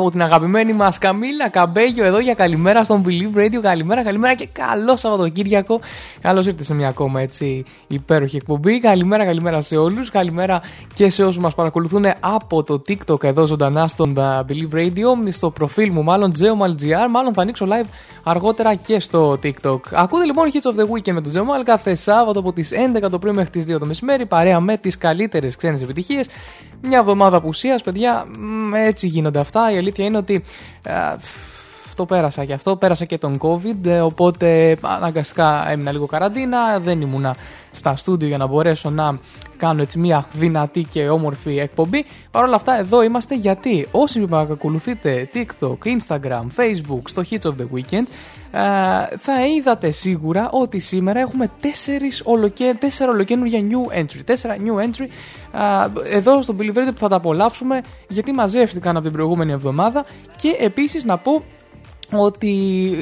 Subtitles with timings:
[0.00, 3.60] από την αγαπημένη μας Καμίλα Καμπέγιο εδώ για καλημέρα στον Believe Radio.
[3.62, 5.80] Καλημέρα, καλημέρα και καλό Σαββατοκύριακο.
[6.20, 8.80] Καλώς ήρθατε σε μια ακόμα έτσι υπέροχη εκπομπή.
[8.80, 10.10] Καλημέρα, καλημέρα σε όλους.
[10.10, 10.62] Καλημέρα
[10.94, 15.30] και σε όσους μας παρακολουθούν από το TikTok εδώ ζωντανά στον Believe Radio.
[15.30, 17.10] Στο προφίλ μου, μάλλον GeomalGR.
[17.10, 17.88] Μάλλον θα ανοίξω live
[18.22, 19.80] αργότερα και στο TikTok.
[19.92, 22.72] Ακούτε λοιπόν Hits of the Weekend με τον Geomal κάθε Σάββατο από τις
[23.04, 24.26] 11 το πρωί μέχρι τις 2 το μεσημέρι.
[24.26, 26.28] Παρέα με τις καλύτερες ξένες επιτυχίες.
[26.82, 28.26] Μια εβδομάδα απουσίας, παιδιά,
[28.74, 29.72] έτσι γίνονται αυτά.
[29.72, 30.44] Η αλήθεια είναι ότι
[32.00, 32.76] το πέρασα και αυτό.
[32.76, 36.78] Πέρασα και τον COVID, ε, οπότε αναγκαστικά έμεινα λίγο καραντίνα.
[36.78, 37.36] Δεν ήμουνα
[37.70, 39.18] στα στούντιο για να μπορέσω να
[39.56, 42.04] κάνω έτσι μια δυνατή και όμορφη εκπομπή.
[42.30, 47.54] Παρ' όλα αυτά, εδώ είμαστε γιατί όσοι με παρακολουθείτε TikTok, Instagram, Facebook, στο Hits of
[47.60, 48.06] the Weekend,
[48.52, 48.60] ε,
[49.16, 54.20] θα είδατε σίγουρα ότι σήμερα έχουμε τέσσερις ολοκέ, τέσσερα ολοκένουργια new entry.
[54.24, 55.06] Τέσσερα new entry
[56.10, 60.04] ε, εδώ στο Believe που θα τα απολαύσουμε γιατί μαζεύτηκαν από την προηγούμενη εβδομάδα
[60.36, 61.42] και επίσης να πω
[62.18, 62.48] ότι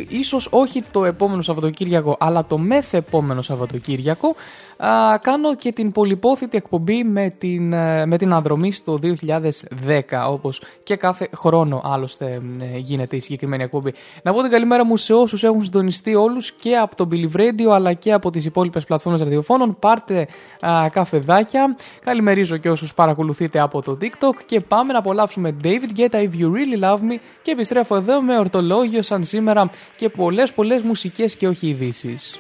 [0.09, 4.35] ίσως όχι το επόμενο Σαββατοκύριακο αλλά το μεθεπόμενο Σαββατοκύριακο
[4.79, 10.63] α, κάνω και την πολυπόθητη εκπομπή με την, ε, με την ανδρομή στο 2010 όπως
[10.83, 12.43] και κάθε χρόνο άλλωστε
[12.75, 13.95] ε, γίνεται η συγκεκριμένη εκπομπή.
[14.23, 17.71] Να πω την καλημέρα μου σε όσους έχουν συντονιστεί όλους και από το Billy Radio
[17.73, 19.77] αλλά και από τις υπόλοιπες πλατφόρμες ραδιοφώνων.
[19.79, 20.29] Πάρτε
[20.67, 21.77] α, καφεδάκια.
[22.05, 26.47] Καλημερίζω και όσους παρακολουθείτε από το TikTok και πάμε να απολαύσουμε David Guetta If You
[26.47, 31.49] Really Love Me και επιστρέφω εδώ με ορτολόγιο σαν σήμερα και πολλές πολλές μουσικές και
[31.49, 32.39] όχι ειδήσεις.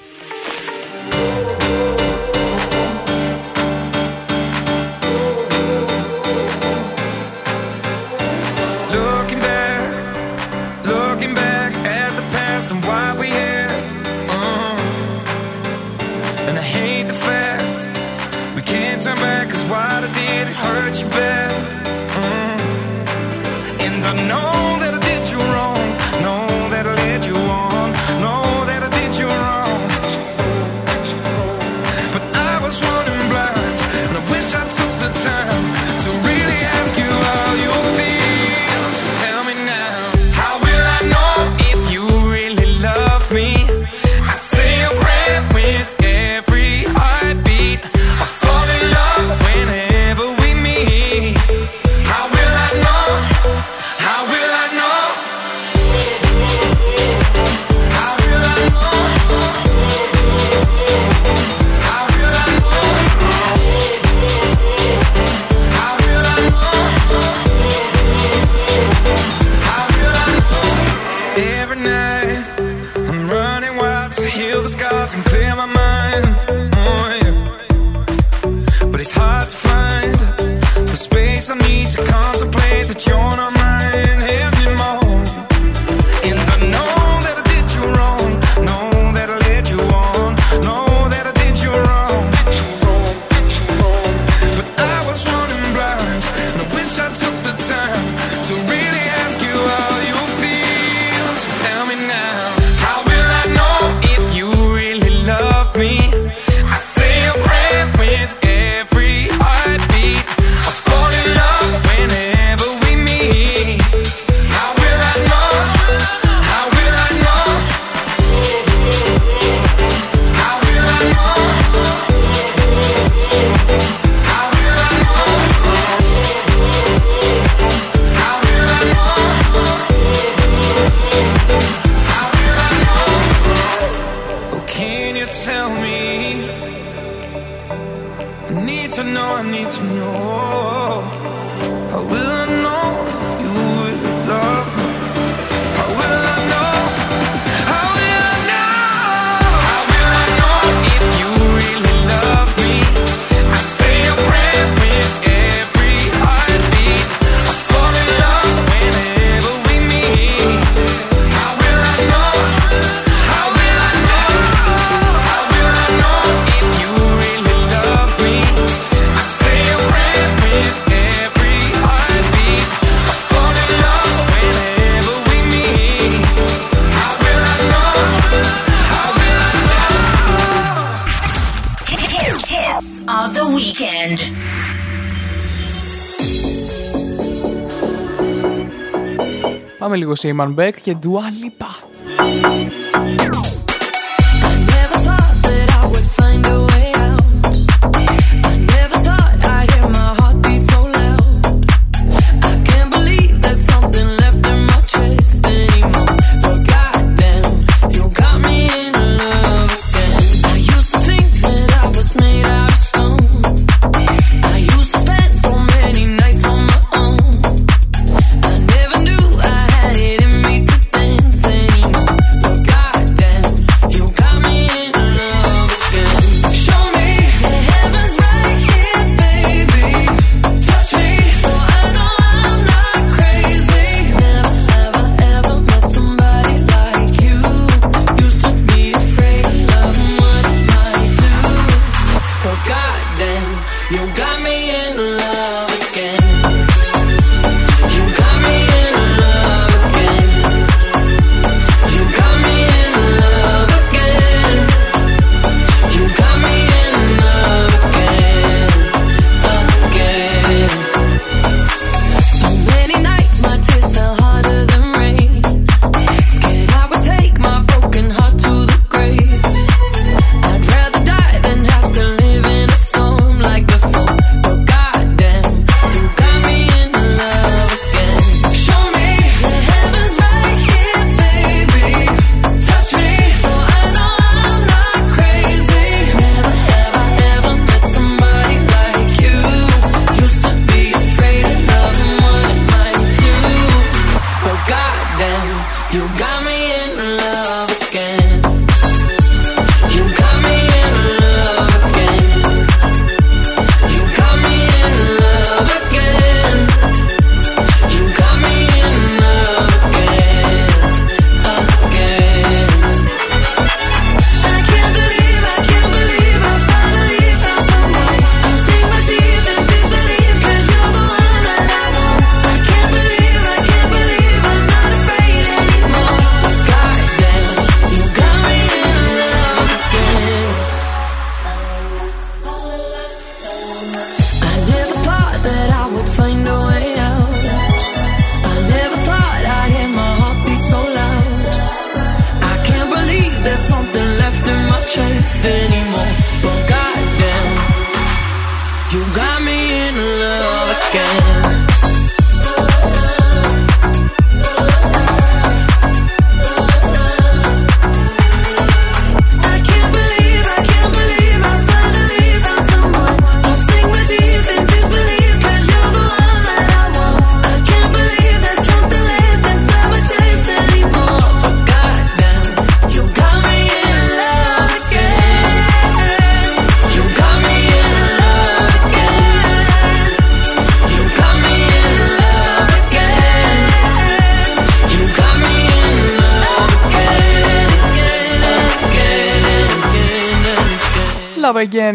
[190.18, 191.88] Σίμαν Μπέκ και Dua Lipa.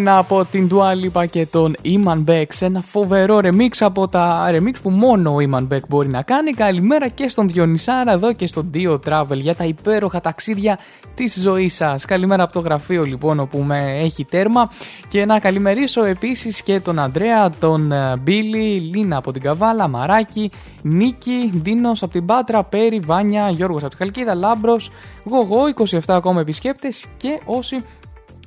[0.03, 4.07] Love Again από την Dua Lipa και τον Iman Beck σε ένα φοβερό remix από
[4.07, 6.51] τα remix που μόνο ο Iman Beck μπορεί να κάνει.
[6.51, 10.79] Καλημέρα και στον Διονυσάρα εδώ και στον Dio Travel για τα υπέροχα ταξίδια
[11.15, 12.05] της ζωής σας.
[12.05, 14.71] Καλημέρα από το γραφείο λοιπόν όπου με έχει τέρμα
[15.07, 21.51] και να καλημερίσω επίσης και τον Αντρέα, τον Μπίλι, Λίνα από την Καβάλα, Μαράκι, Νίκη,
[21.61, 24.89] Ντίνος από την Πάτρα, Πέρι, Βάνια, Γιώργος από την Χαλκίδα, Λάμπρος,
[25.23, 27.83] Γογό, 27 ακόμα επισκέπτες και όσοι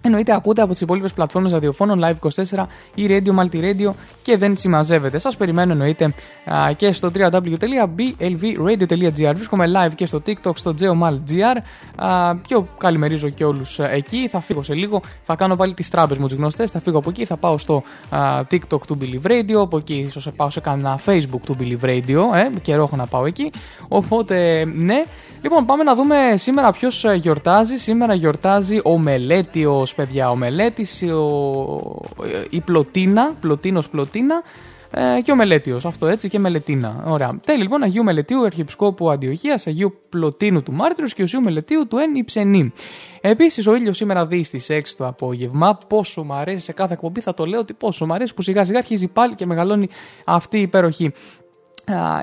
[0.03, 5.19] Εννοείται ακούτε από τις υπόλοιπες πλατφόρμες ραδιοφώνων Live24 ή Radio Multiradio και δεν συμμαζεύετε.
[5.19, 6.15] Σας περιμένω εννοείται
[6.77, 9.33] και στο www.blvradio.gr.
[9.35, 11.57] Βρίσκομαι live και στο TikTok, στο geomalgr.
[12.47, 14.29] Και καλημερίζω και όλους εκεί.
[14.29, 15.01] Θα φύγω σε λίγο.
[15.23, 16.71] Θα κάνω πάλι τις τράμπε μου του γνωστές.
[16.71, 17.25] Θα φύγω από εκεί.
[17.25, 17.83] Θα πάω στο
[18.51, 19.57] TikTok του Believe Radio.
[19.61, 22.21] Από εκεί ίσως πάω σε κανένα Facebook του Believe Radio.
[22.35, 23.51] Ε, καιρό έχω να πάω εκεί.
[23.89, 25.05] Οπότε ναι.
[25.43, 27.77] Λοιπόν, πάμε να δούμε σήμερα ποιος γιορτάζει.
[27.77, 31.05] Σήμερα γιορτάζει ο Μελέτιος παιδιά, ο Μελέτης,
[32.51, 34.43] η Πλωτίνα, Πλωτίνος Πλωτίνα
[34.91, 35.81] ε, και ο Μελέτιο.
[35.85, 37.05] Αυτό έτσι και Μελετίνα.
[37.07, 37.41] Ωραία.
[37.47, 42.15] Τέλει λοιπόν Αγίου Μελετίου, Αρχιεπισκόπου Αντιοχίας, Αγίου Πλωτίνου του Μάρτυρου και Οσίου Μελετίου του Εν
[42.15, 42.73] Υψενή.
[43.21, 45.79] Επίσης, ο ήλιος σήμερα δει στις 6 το απόγευμα.
[45.89, 48.65] Πόσο μου αρέσει σε κάθε εκπομπή, θα το λέω ότι πόσο μου αρέσει που σιγά
[48.65, 49.89] σιγά αρχίζει πάλι και μεγαλώνει
[50.25, 51.13] αυτή η υπέροχη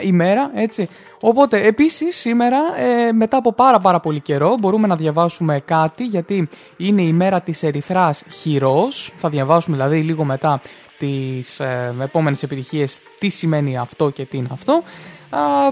[0.02, 0.90] ημέρα, έτσι.
[1.22, 6.50] Οπότε, επίσης, σήμερα, ε, μετά από πάρα πάρα πολύ καιρό, μπορούμε να διαβάσουμε κάτι, γιατί
[6.78, 9.14] είναι η μέρα της ερυθράς χειρός.
[9.18, 10.62] Θα διαβάσουμε, δηλαδή, λίγο μετά
[10.98, 14.84] τις ε, επόμενες επιτυχίες τι σημαίνει αυτό και τι είναι αυτό.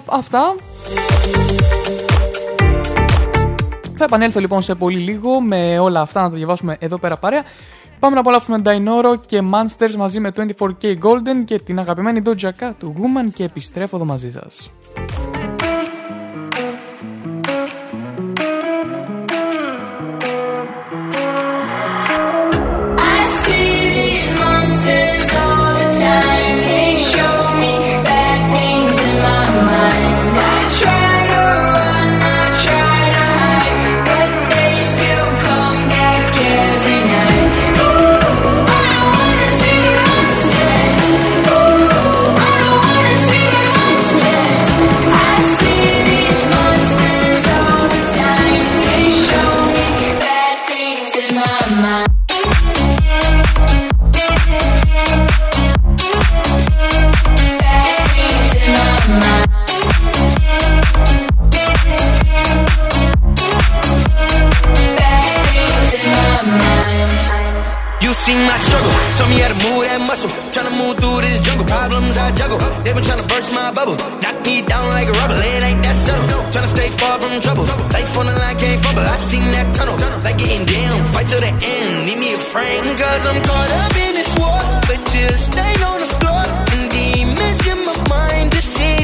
[0.06, 0.56] αυτά.
[3.96, 7.44] Θα επανέλθω λοιπόν σε πολύ λίγο με όλα αυτά να τα διαβάσουμε εδώ πέρα παρέα.
[8.02, 12.72] Πάμε να απολαύσουμε Dynoro και Monsters μαζί με 24K Golden και την αγαπημένη Doja Cat
[12.80, 14.70] του Woman και επιστρέφω εδώ μαζί σας.
[68.12, 68.92] You seen my struggle.
[69.16, 70.28] Told me how to move that muscle.
[70.52, 71.64] Tryna move through this jungle.
[71.64, 72.60] Problems I juggle.
[72.84, 73.96] They been tryna burst my bubble.
[74.20, 75.40] Knock me down like a rubber.
[75.40, 76.28] It ain't that subtle.
[76.52, 77.64] Tryna stay far from trouble.
[77.96, 79.08] Life on the line can't fumble.
[79.08, 79.96] I seen that tunnel.
[80.28, 81.00] Like getting down.
[81.16, 81.92] Fight till the end.
[82.04, 82.84] Need me a friend?
[83.00, 84.60] Cause I'm caught up in this war.
[84.92, 86.44] But tears stay on the floor.
[86.76, 89.01] And demons in my mind to see.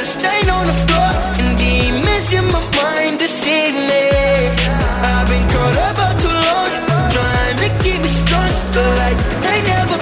[0.00, 1.74] just ain't on the floor and be
[2.08, 4.48] missing my mind this evening.
[5.12, 6.72] I've been caught up for too long,
[7.14, 9.99] trying to keep me strong, but like I never.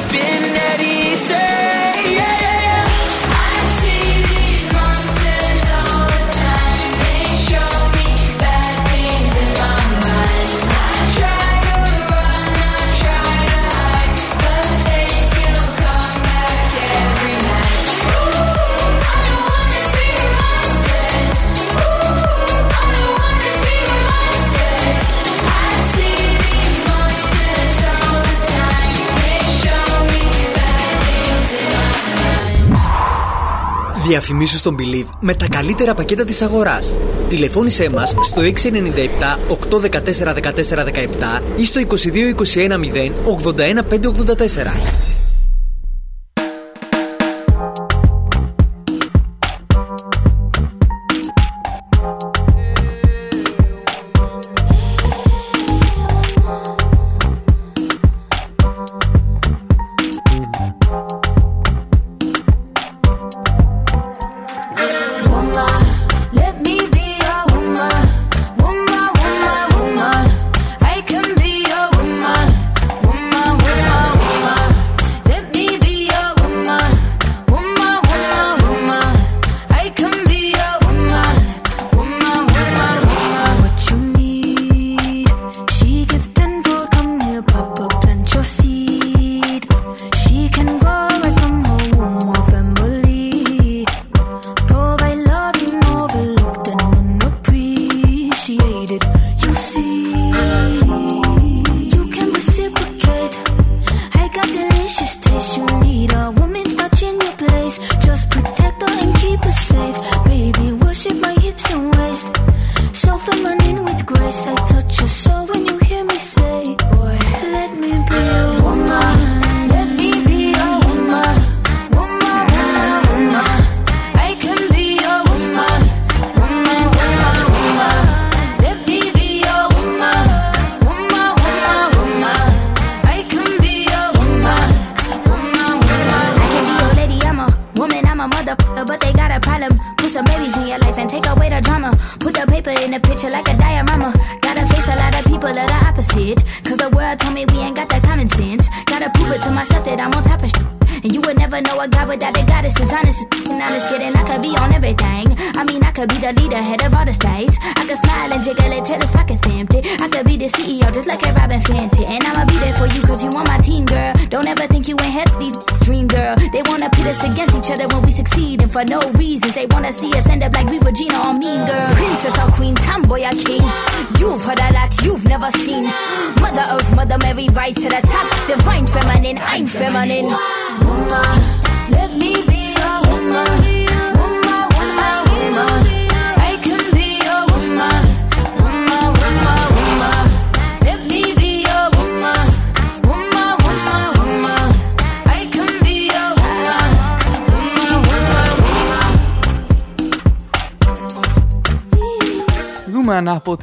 [34.09, 36.97] Διαφημίσου στον Believe με τα καλύτερα πακέτα της αγοράς.
[37.29, 43.11] Τηλεφώνησέ μας στο 697 814 1417 ή στο 2221 0
[43.45, 45.08] 81 584.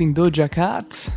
[0.06, 1.12] Woman από την Doja Cat.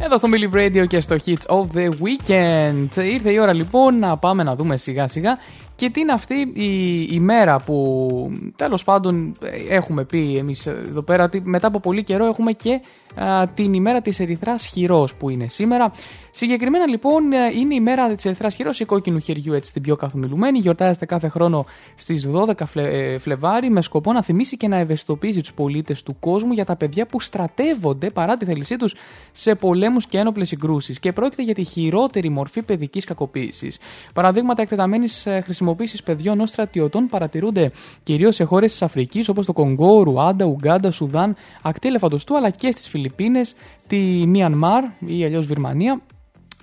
[0.00, 2.96] Εδώ στο Milli Radio και στο Hits of the Weekend.
[2.96, 5.38] Ήρθε η ώρα λοιπόν να πάμε να δούμε σιγά σιγά
[5.74, 9.32] και τι είναι αυτή η, η μέρα που τέλος πάντων
[9.68, 12.80] έχουμε πει εμείς εδώ πέρα ότι μετά από πολύ καιρό έχουμε και
[13.14, 15.92] α, την ημέρα της ερυθράς χειρός που είναι σήμερα.
[16.38, 20.58] Συγκεκριμένα λοιπόν είναι η μέρα της ερυθράς χειρός η κόκκινου χεριού έτσι την πιο καθομιλουμένη.
[20.58, 25.40] Γιορτάζεται κάθε χρόνο στις 12 Φλε, ε, Φλεβάρι με σκοπό να θυμίσει και να ευαισθητοποιήσει
[25.40, 28.94] τους πολίτες του κόσμου για τα παιδιά που στρατεύονται παρά τη θέλησή τους
[29.32, 33.78] σε πολέμους και ένοπλες συγκρούσεις και πρόκειται για τη χειρότερη μορφή παιδικής κακοποίησης.
[34.14, 37.70] Παραδείγματα εκτεταμένης χρησιμοποίησης παιδιών ως στρατιωτών παρατηρούνται
[38.02, 42.70] κυρίως σε χώρες της Αφρικής όπως το Κονγκό, Ρουάντα, Ουγκάντα, Σουδάν, ακτή Ελεφαντοστού αλλά και
[42.70, 43.54] στις Φιλιππίνες,
[43.86, 43.96] τη
[44.26, 46.00] Μιανμάρ ή αλλιώς Βυρμανία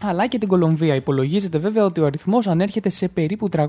[0.05, 0.95] αλλά και την Κολομβία.
[0.95, 3.65] Υπολογίζεται βέβαια ότι ο αριθμός ανέρχεται σε περίπου 300.000,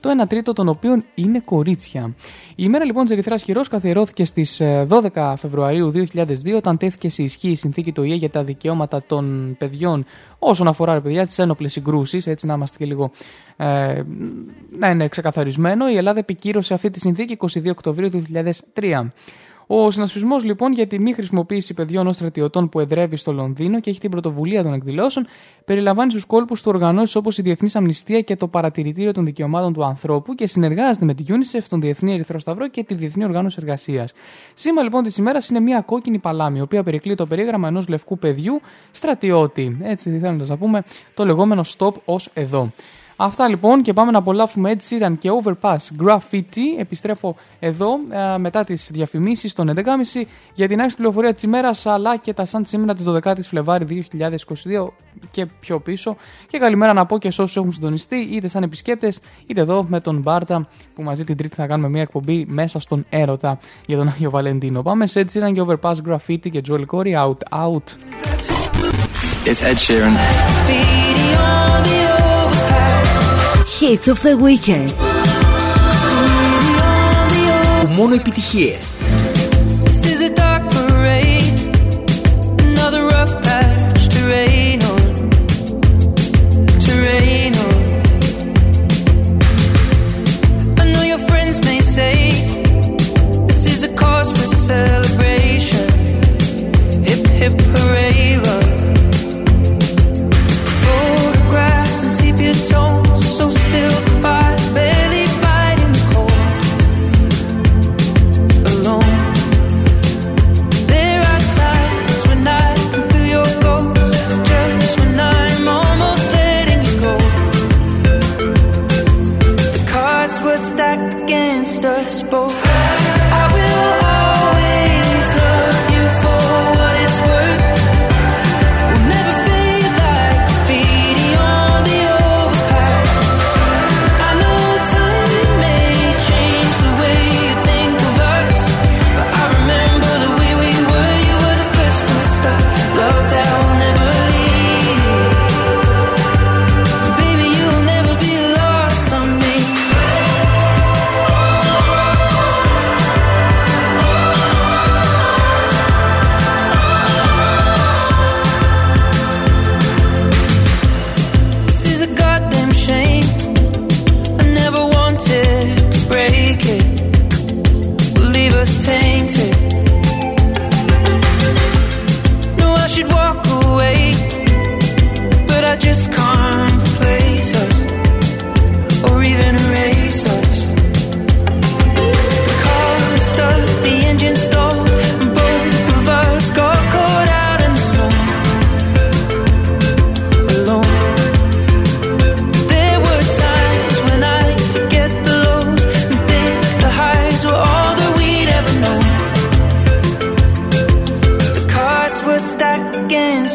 [0.00, 2.14] το 1 τρίτο των οποίων είναι κορίτσια.
[2.50, 4.62] Η ημέρα λοιπόν της Ερυθράς Χειρός καθιερώθηκε στις
[5.14, 9.54] 12 Φεβρουαρίου 2002, όταν τέθηκε σε ισχύ η συνθήκη του ΙΕ για τα δικαιώματα των
[9.58, 10.04] παιδιών
[10.38, 13.10] όσον αφορά ρε παιδιά, τις ένοπλες συγκρούσεις, έτσι να είμαστε και λίγο.
[13.56, 14.02] Ε,
[14.78, 15.88] να είναι ξεκαθαρισμένο.
[15.90, 18.10] Η Ελλάδα επικύρωσε αυτή τη συνθήκη 22 Οκτωβρίου
[18.74, 19.08] 2003.
[19.72, 23.90] Ο συνασπισμός λοιπόν για τη μη χρησιμοποίηση παιδιών ως στρατιωτών που εδρεύει στο Λονδίνο και
[23.90, 25.26] έχει την πρωτοβουλία των εκδηλώσεων
[25.64, 29.84] περιλαμβάνει στους κόλπους του οργανώσεις όπως η Διεθνής Αμνηστία και το Παρατηρητήριο των Δικαιωμάτων του
[29.84, 34.12] Ανθρώπου και συνεργάζεται με τη UNICEF, τον Διεθνή Ερυθρό Σταυρό και τη Διεθνή Οργάνωση Εργασίας.
[34.54, 38.18] Σήμα λοιπόν της ημέρας είναι μια κόκκινη παλάμη, η οποία περικλεί το περίγραμμα ενός λευκού
[38.18, 39.76] παιδιού στρατιώτη.
[39.82, 42.72] Έτσι, θέλοντα να πούμε το λεγόμενο stop ως εδώ.
[43.22, 46.78] Αυτά λοιπόν και πάμε να απολαύσουμε Ed Sheeran και Overpass Graffiti.
[46.78, 47.88] Επιστρέφω εδώ
[48.34, 49.82] ε, μετά τις διαφημίσεις των 11.30
[50.54, 54.88] για την άρχιση πληροφορία της ημέρας αλλά και τα σαν σήμερα τη 12η Φλεβάρι 2022
[55.30, 56.16] και πιο πίσω.
[56.46, 60.00] Και καλημέρα να πω και σε όσους έχουν συντονιστεί είτε σαν επισκέπτες είτε εδώ με
[60.00, 64.08] τον Μπάρτα που μαζί την Τρίτη θα κάνουμε μια εκπομπή μέσα στον έρωτα για τον
[64.08, 64.82] Άγιο Βαλεντίνο.
[64.82, 67.96] Πάμε σε Ed Sheeran και Overpass Graffiti και Joel Corey out out.
[69.44, 70.14] It's Ed Sheeran.
[73.80, 74.92] Hits of the Weekend.
[77.80, 78.94] Που μόνο επιτυχίες.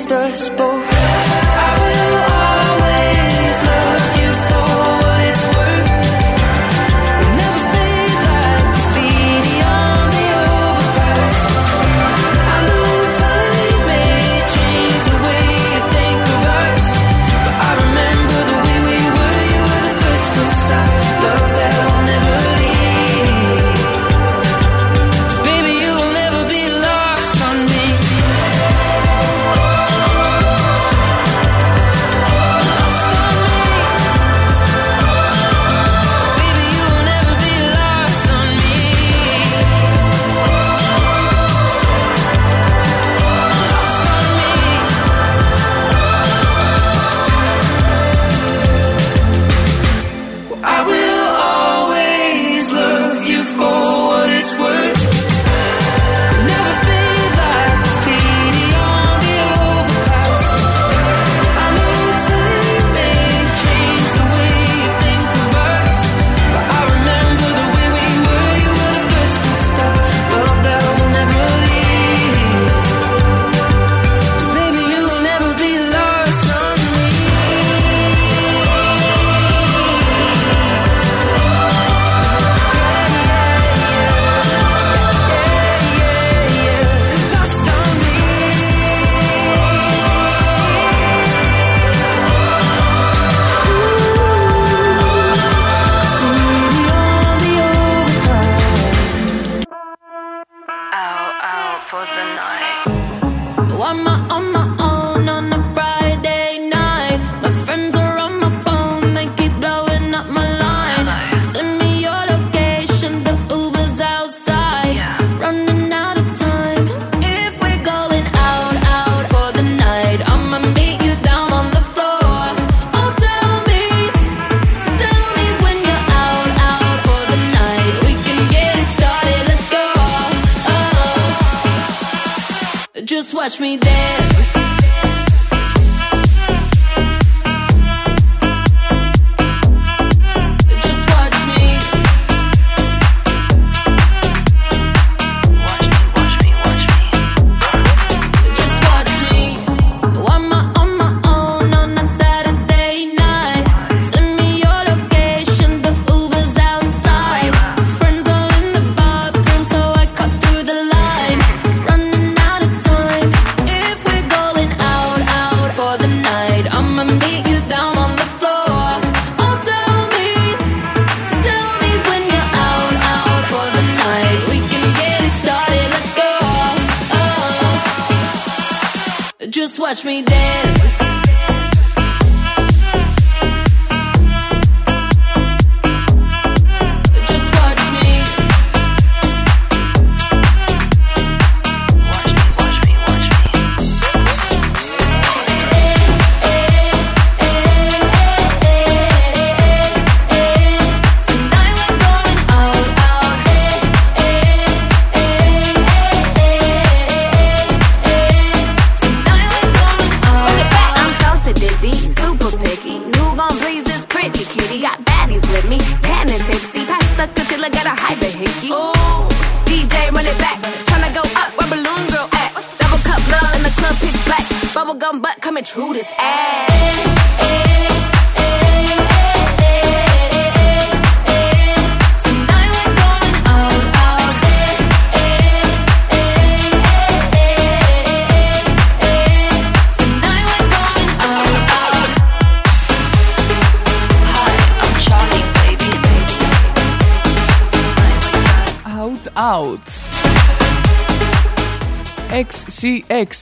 [0.08, 0.95] The both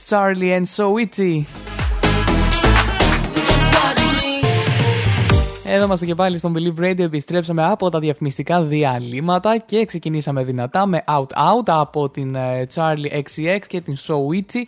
[0.08, 1.44] Charlie and Soichi.
[3.34, 4.44] Just watch me.
[5.64, 6.98] Εδώ είμαστε και πάλι στον Believe Radio.
[6.98, 13.22] Επιστρέψαμε από τα διαφημιστικά διαλύματα και ξεκινήσαμε δυνατά με Out Out από την ε, Charlie
[13.22, 14.58] XCX και την Soichi.
[14.58, 14.62] Α,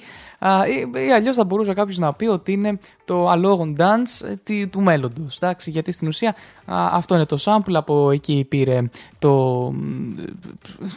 [0.96, 4.66] ή, ή αλλιώς θα μπορούσε κάποιος να πει ότι είναι το αλόγων dance ε, τι-
[4.66, 5.38] του μέλλοντος.
[5.66, 6.30] Γιατί στην ουσία
[6.64, 8.82] α, αυτό είναι το sample, από εκεί πήρε
[9.18, 9.60] το,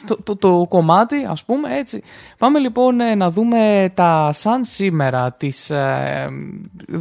[0.06, 2.04] το, το, το κομμάτι, ας πούμε έτσι.
[2.38, 6.28] Πάμε λοιπόν ε, να δούμε τα σαν σήμερα της ε,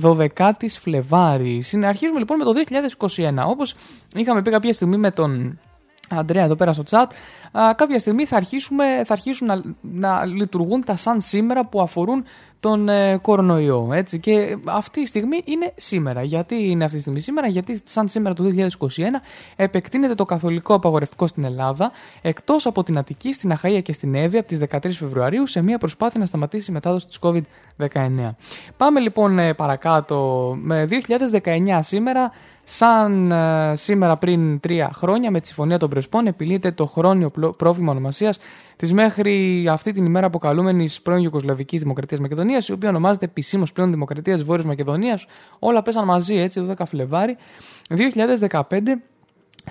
[0.03, 1.63] 12η Φλεβάρη.
[1.63, 2.53] Συνε- Αρχίζουμε λοιπόν με το
[3.45, 3.49] 2021.
[3.49, 3.75] Όπως
[4.15, 5.59] είχαμε πει κάποια στιγμή με τον
[6.11, 7.07] Αντρέα εδώ πέρα στο chat,
[7.59, 12.25] α, κάποια στιγμή θα, αρχίσουμε, θα αρχίσουν να, να λειτουργούν τα σαν σήμερα που αφορούν
[12.61, 13.89] τον ε, κορονοϊό.
[13.93, 14.19] Έτσι.
[14.19, 16.23] Και αυτή η στιγμή είναι σήμερα.
[16.23, 18.67] Γιατί είναι αυτή η στιγμή σήμερα, γιατί σαν σήμερα του 2021
[19.57, 21.93] επεκτείνεται το καθολικό απαγορευτικό στην Ελλάδα,
[22.23, 25.79] εκτός από την Αττική, στην Αχαΐα και στην Εύη από τις 13 Φεβρουαρίου σε μια
[25.79, 28.31] προσπάθεια να σταματήσει η μετάδοση της COVID-19.
[28.77, 30.89] Πάμε λοιπόν ε, παρακάτω με
[31.43, 32.33] 2019 σήμερα.
[32.71, 37.53] Σαν ε, σήμερα πριν τρία χρόνια, με τη Συμφωνία των Πρεσπών, επιλύεται το χρόνιο πλο-
[37.53, 38.39] πρόβλημα ονομασίας
[38.77, 43.91] της μέχρι αυτή την ημέρα αποκαλούμενης πρώην Ιουκοσλαβικής Δημοκρατίας Μακεδονίας, η οποία ονομάζεται επισήμως πλέον
[43.91, 45.27] Δημοκρατίας Βόρειας Μακεδονίας.
[45.59, 47.37] Όλα πέσαν μαζί έτσι, 12 Φλεβάρι.
[47.89, 49.03] 2015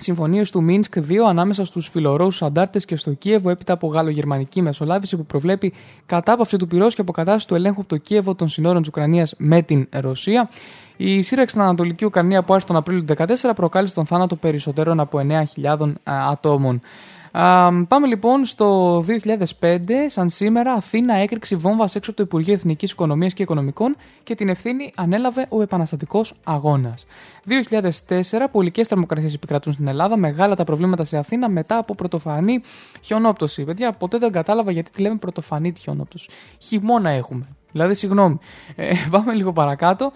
[0.00, 5.16] Συμφωνίες του Μίνσκ 2 ανάμεσα στους φιλορώσου αντάρτες και στο Κίεβο έπειτα από γαλλογερμανική μεσολάβηση
[5.16, 5.72] που προβλέπει
[6.06, 9.62] κατάπαυση του πυρός και αποκατάσταση του ελέγχου από το Κίεβο των συνόρων της Ουκρανίας με
[9.62, 10.50] την Ρωσία.
[10.96, 15.00] Η σύραξη στην Ανατολική Ουκρανία που άρχισε τον Απρίλιο του 2014 προκάλεσε τον θάνατο περισσότερων
[15.00, 15.20] από
[15.62, 16.80] 9.000 ατόμων.
[17.32, 18.98] Α, πάμε λοιπόν στο
[19.60, 19.74] 2005,
[20.06, 24.48] σαν σήμερα, Αθήνα έκρηξη βόμβας έξω από το Υπουργείο Εθνικής Οικονομίας και Οικονομικών και την
[24.48, 27.06] ευθύνη ανέλαβε ο Επαναστατικός Αγώνας.
[28.08, 32.60] 2004, πολικέ θερμοκρασίες επικρατούν στην Ελλάδα, μεγάλα τα προβλήματα σε Αθήνα μετά από πρωτοφανή
[33.02, 33.64] χιονόπτωση.
[33.64, 36.28] Παιδιά, ποτέ δεν κατάλαβα γιατί τη λέμε πρωτοφανή τη χιονόπτωση.
[36.58, 37.46] Χειμώνα έχουμε.
[37.72, 38.38] Δηλαδή, συγγνώμη.
[38.76, 40.12] Ε, πάμε λίγο παρακάτω.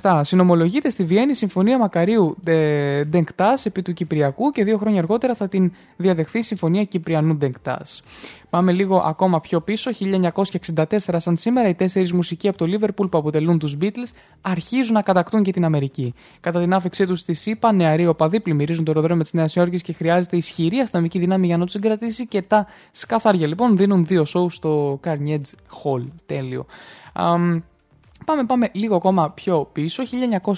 [0.00, 0.20] 1977.
[0.24, 5.34] Συνομολογείται στη Βιέννη η Συμφωνία Μακαρίου ε, Ντενκτάς επί του Κυπριακού και δύο χρόνια αργότερα
[5.34, 8.02] θα την διαδεχθεί η Συμφωνία Κυπριανού Ντενκτάς.
[8.50, 9.90] Πάμε λίγο ακόμα πιο πίσω.
[10.34, 15.02] 1964, σαν σήμερα, οι τέσσερις μουσικοί από το Λίβερπουλ που αποτελούν τους Beatles αρχίζουν να
[15.02, 16.14] κατακτούν και την Αμερική.
[16.40, 19.92] Κατά την άφηξή τους στη ΣΥΠΑ, νεαροί οπαδοί πλημμυρίζουν το αεροδρόμιο της Νέας Υόρκης και
[19.92, 22.26] χρειάζεται ισχυρή αστυνομική δύναμη για να τους συγκρατήσει.
[22.26, 25.40] Και τα σκαθάρια λοιπόν δίνουν δύο σοου στο Carnegie
[25.82, 26.02] Hall.
[26.26, 26.66] Τέλειο.
[27.12, 27.62] Αμ,
[28.28, 30.02] Πάμε, πάμε λίγο ακόμα πιο πίσω.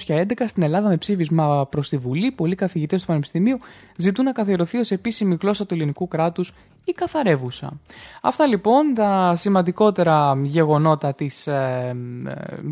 [0.06, 3.58] 1911 στην Ελλάδα με ψήφισμα προς τη Βουλή, πολλοί καθηγητές του Πανεπιστημίου
[3.96, 6.54] ζητούν να καθιερωθεί ως επίσημη γλώσσα του ελληνικού κράτους
[6.84, 7.80] η καθαρεύουσα.
[8.22, 11.96] Αυτά λοιπόν τα σημαντικότερα γεγονότα της ε,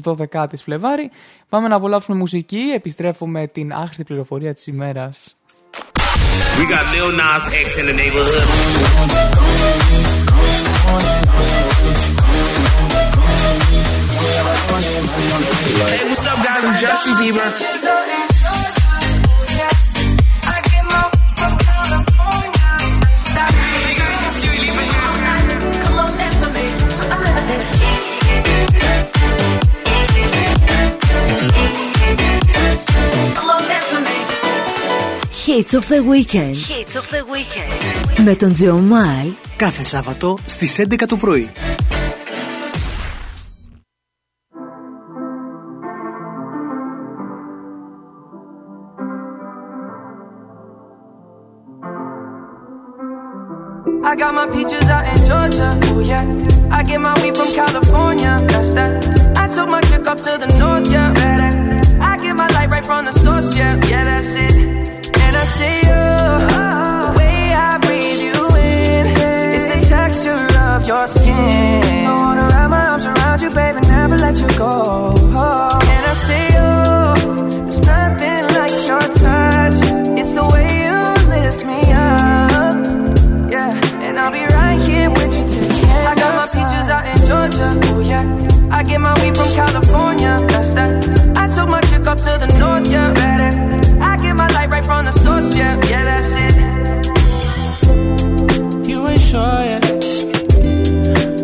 [0.05, 1.11] 12η Φλεβάρη.
[1.49, 5.37] Πάμε να απολαύσουμε μουσική, επιστρέφουμε την άχρηστη πληροφορία της ημέρας.
[6.59, 8.45] We got Lil Nas X in the neighborhood.
[15.89, 16.65] Hey, what's up, guys?
[16.65, 18.08] I'm Justin Bieber.
[35.49, 36.57] Hits of the Weekend.
[36.57, 38.23] Hits of the weekend.
[38.25, 41.51] Με τον Τζο Μάι Κάθε Σάββατο στις 11 το πρωί.
[54.05, 55.71] I got my peaches out in Georgia.
[55.85, 56.77] Oh yeah.
[56.79, 58.33] I get my weed from California.
[58.51, 58.91] That's that.
[59.43, 62.11] I took my chick up to the north, yeah.
[62.11, 63.75] I get my light right from the source, yeah.
[63.91, 64.78] Yeah, that's it.
[70.89, 72.07] Your skin.
[72.07, 75.13] I wanna wrap my arms around you, baby, never let you go.
[75.93, 76.71] And I see you.
[77.65, 79.79] There's nothing like your touch.
[80.21, 80.99] It's the way you
[81.35, 82.77] lift me up.
[83.53, 86.09] Yeah, and I'll be right here with you till the end.
[86.11, 87.69] I got my peaches out in Georgia.
[87.93, 88.25] Oh yeah.
[88.73, 90.33] I get my weed from California.
[90.49, 90.91] That's that.
[91.37, 92.91] I took my chick up to the north.
[92.91, 93.78] Yeah, get
[94.99, 95.55] from the source.
[95.55, 96.55] Yeah, yeah, that's it.
[98.89, 99.83] You ain't sure yet,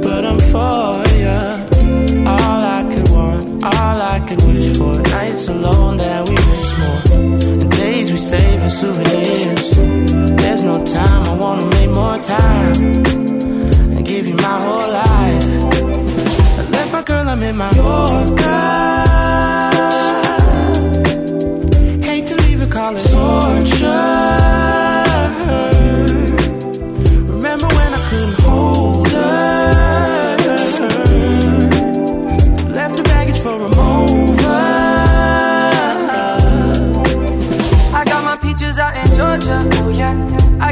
[0.03, 0.89] but I'm for
[1.25, 1.39] ya.
[2.35, 4.95] All I could want, all I could wish for.
[5.17, 7.01] Nights alone that we miss more,
[7.63, 9.67] and days we save as souvenirs.
[10.41, 12.77] There's no time, I wanna make more time
[13.95, 15.45] and give you my whole life.
[16.59, 19.14] I left my girl, I'm in my Yorker.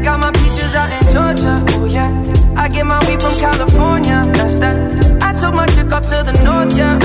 [0.00, 1.62] I got my peaches out in Georgia.
[1.76, 2.08] Oh yeah.
[2.56, 4.24] I get my weed from California.
[4.32, 5.22] That's that.
[5.22, 6.74] I took my chick up to the north.
[6.74, 6.98] Yeah,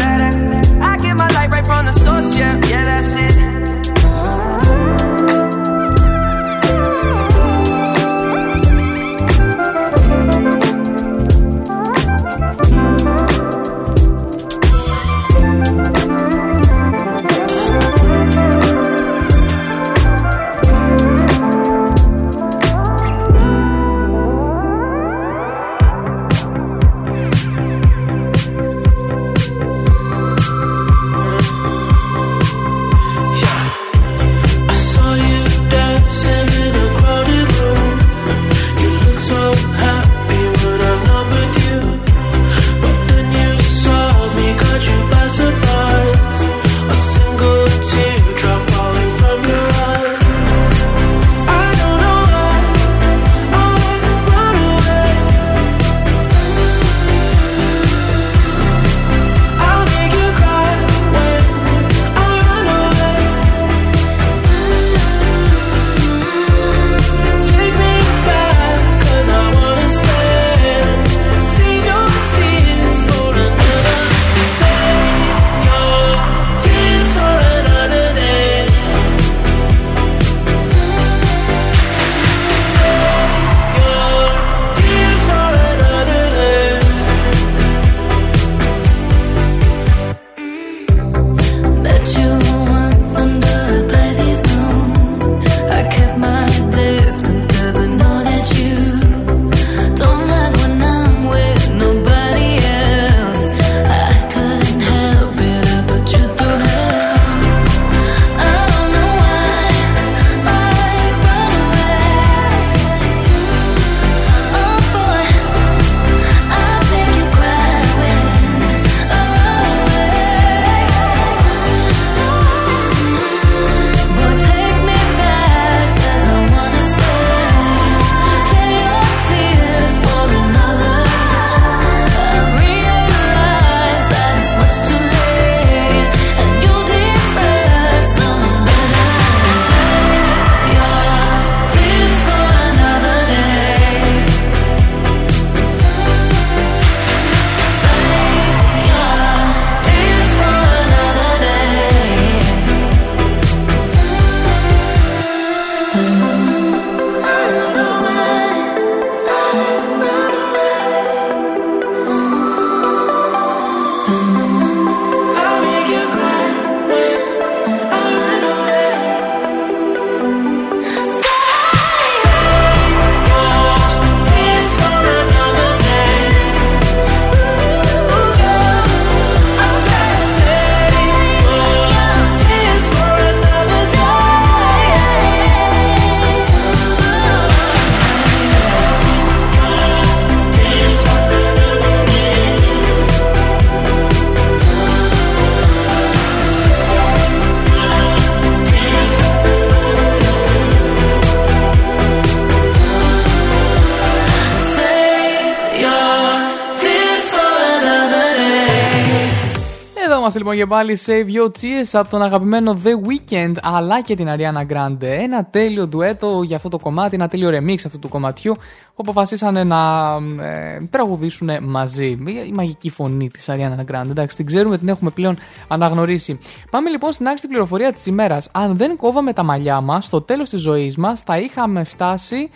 [210.65, 215.01] και πάλι σε Your Tears από τον αγαπημένο The Weeknd αλλά και την Ariana Grande.
[215.01, 219.63] Ένα τέλειο ντουέτο για αυτό το κομμάτι, ένα τέλειο remix αυτού του κομματιού που αποφασίσανε
[219.63, 220.11] να
[220.41, 222.05] ε, τραγουδήσουν μαζί.
[222.47, 224.09] Η μαγική φωνή της Ariana Grande.
[224.09, 225.37] Εντάξει, την ξέρουμε, την έχουμε πλέον
[225.67, 226.39] αναγνωρίσει.
[226.69, 228.49] Πάμε λοιπόν στην άξιτη πληροφορία της ημέρας.
[228.51, 232.49] Αν δεν κόβαμε τα μαλλιά μας, στο τέλος της ζωής μας θα είχαμε φτάσει.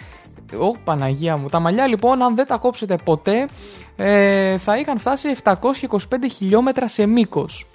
[0.60, 1.50] Ω, Παναγία μου.
[1.50, 3.48] Τα μαλλιά λοιπόν, αν δεν τα κόψετε ποτέ,
[3.96, 5.56] ε, θα είχαν φτάσει 725
[6.30, 7.66] χιλιόμετρα σε μήκος.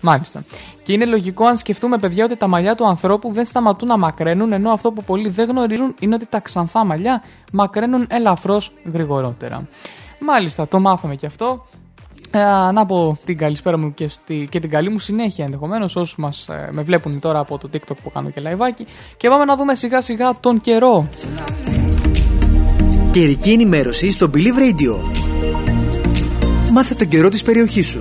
[0.00, 0.44] Μάλιστα.
[0.82, 4.52] Και είναι λογικό αν σκεφτούμε, παιδιά, ότι τα μαλλιά του ανθρώπου δεν σταματούν να μακραίνουν,
[4.52, 7.22] ενώ αυτό που πολλοί δεν γνωρίζουν είναι ότι τα ξανθά μαλλιά
[7.52, 9.66] μακραίνουν ελαφρώς γρηγορότερα.
[10.20, 11.66] Μάλιστα, το μάθαμε και αυτό.
[12.30, 16.16] Ε, να πω την καλησπέρα μου και, στη, και την καλή μου συνέχεια ενδεχομένως όσους
[16.16, 18.84] μας, ε, με βλέπουν τώρα από το TikTok που κάνω και live.
[19.16, 21.08] Και πάμε να δούμε σιγά σιγά τον καιρό.
[23.10, 25.10] Καιρική ενημέρωση στο Believe Radio.
[26.70, 28.00] Μάθε τον καιρό της περιοχής σου.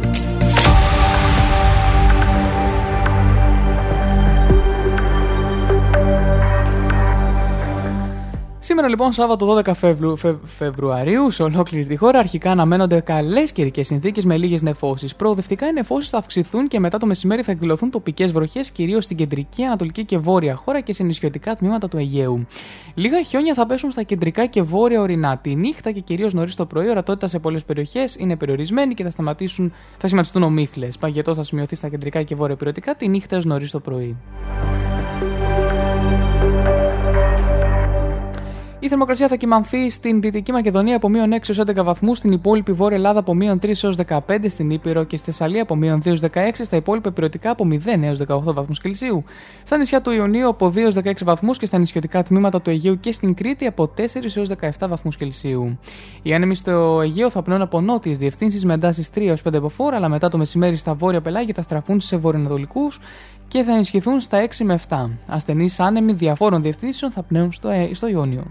[8.89, 10.17] Λοιπόν, Σάββατο 12 Φεβρου...
[10.43, 15.15] Φεβρουαρίου, σε ολόκληρη τη χώρα αρχικά αναμένονται καλές καιρικές συνθήκες με λίγες νεφώσεις.
[15.15, 19.17] Προοδευτικά οι νεφώσεις θα αυξηθούν και μετά το μεσημέρι θα εκδηλωθούν τοπικές βροχές κυρίως στην
[19.17, 22.45] κεντρική, ανατολική και βόρεια χώρα και σε νησιωτικά τμήματα του Αιγαίου.
[22.93, 25.37] Λίγα χιόνια θα πέσουν στα κεντρικά και βόρεια ορεινά.
[25.37, 29.09] Τη νύχτα και κυρίως νωρίς το πρωί, ορατότητα σε πολλές περιοχές είναι περιορισμένη και θα,
[29.09, 30.97] σταματήσουν, θα σχηματιστούν ομίχλες.
[30.97, 34.17] Παγετός θα σημειωθεί στα κεντρικά και βόρεια περιοτικά τη νύχτα έως νωρίς το πρωί.
[38.81, 42.71] Η θερμοκρασία θα κοιμανθεί στην Δυτική Μακεδονία από μείον 6 έως 11 βαθμούς, στην υπόλοιπη
[42.71, 46.05] Βόρεια Ελλάδα από μείον 3 έως 15, στην Ήπειρο και στη Θεσσαλία από μείον 2
[46.05, 49.23] έως 16, στα υπόλοιπα περιοτικά από 0 έως 18 βαθμούς Κελσίου.
[49.63, 52.99] Στα νησιά του Ιωνίου από 2 έως 16 βαθμούς και στα νησιωτικά τμήματα του Αιγαίου
[52.99, 54.01] και στην Κρήτη από 4
[54.35, 54.49] έως
[54.79, 55.79] 17 βαθμούς Κελσίου.
[56.21, 59.93] Οι άνεμοι στο Αιγαίο θα πνέουν από νότιες διευθύνσεις με εντάσεις 3 έως 5 μποφόρ,
[59.93, 62.99] αλλά μετά το μεσημέρι στα βόρεια πελάγια θα στραφούν σε βορειοανατολικούς
[63.47, 65.09] και θα ενισχυθούν στα 6 με 7.
[65.27, 68.43] Ασθενείς άνεμοι διαφόρων διευθύνσεων θα πνέουν στο, ε, στο Ιόνιο.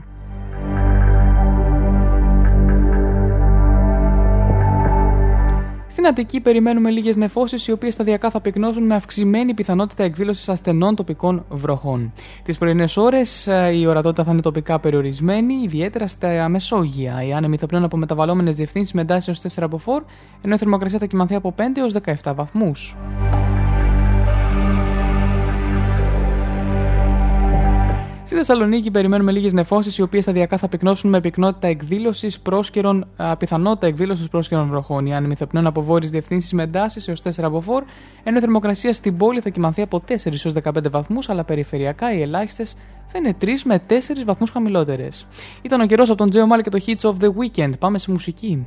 [5.98, 10.94] Στην Αττική περιμένουμε λίγες νεφώσεις, οι οποίες σταδιακά θα πυκνώσουν με αυξημένη πιθανότητα εκδήλωσης ασθενών
[10.94, 12.12] τοπικών βροχών.
[12.42, 17.22] Τις πρωινές ώρες ε, η ορατότητα θα είναι τοπικά περιορισμένη, ιδιαίτερα στα Μεσόγεια.
[17.22, 20.04] Οι άνεμοι θα πλέον από μεταβαλλόμενες διευθύνσεις με εντάσεις έως 4 από 4,
[20.42, 22.96] ενώ η θερμοκρασία θα κοιμανθεί από 5 έως 17 βαθμούς.
[28.28, 33.06] Στη Θεσσαλονίκη περιμένουμε λίγες νεφώσεις, οι οποίες σταδιακά θα πυκνώσουν με πυκνότητα εκδήλωσης πρόσκαιρων,
[33.38, 35.06] πιθανότητα εκδήλωσης πρόσκαιρων βροχών.
[35.06, 37.84] Οι άνεμοι θα πνέουν από βόρειες διευθύνσεις με εντάσεις έως 4 από 4,
[38.24, 42.20] ενώ η θερμοκρασία στην πόλη θα κοιμανθεί από 4 έως 15 βαθμούς, αλλά περιφερειακά οι
[42.22, 42.76] ελάχιστες
[43.06, 45.26] θα είναι 3 με 4 βαθμούς χαμηλότερες.
[45.62, 47.78] Ήταν ο καιρός από τον Τζέο Μάλι και το Hits of the Weekend.
[47.78, 48.66] Πάμε σε μουσική.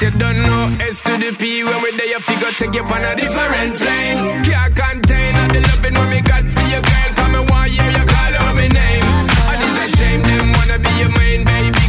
[0.00, 2.82] But you don't know S to the P when we there, you figure take you
[2.82, 4.44] on a different plane.
[4.48, 7.10] Can't contain all the loving when me got for your girl.
[7.16, 9.04] Come and one year you call out my name.
[9.04, 11.79] And it's a shame them wanna be your main baby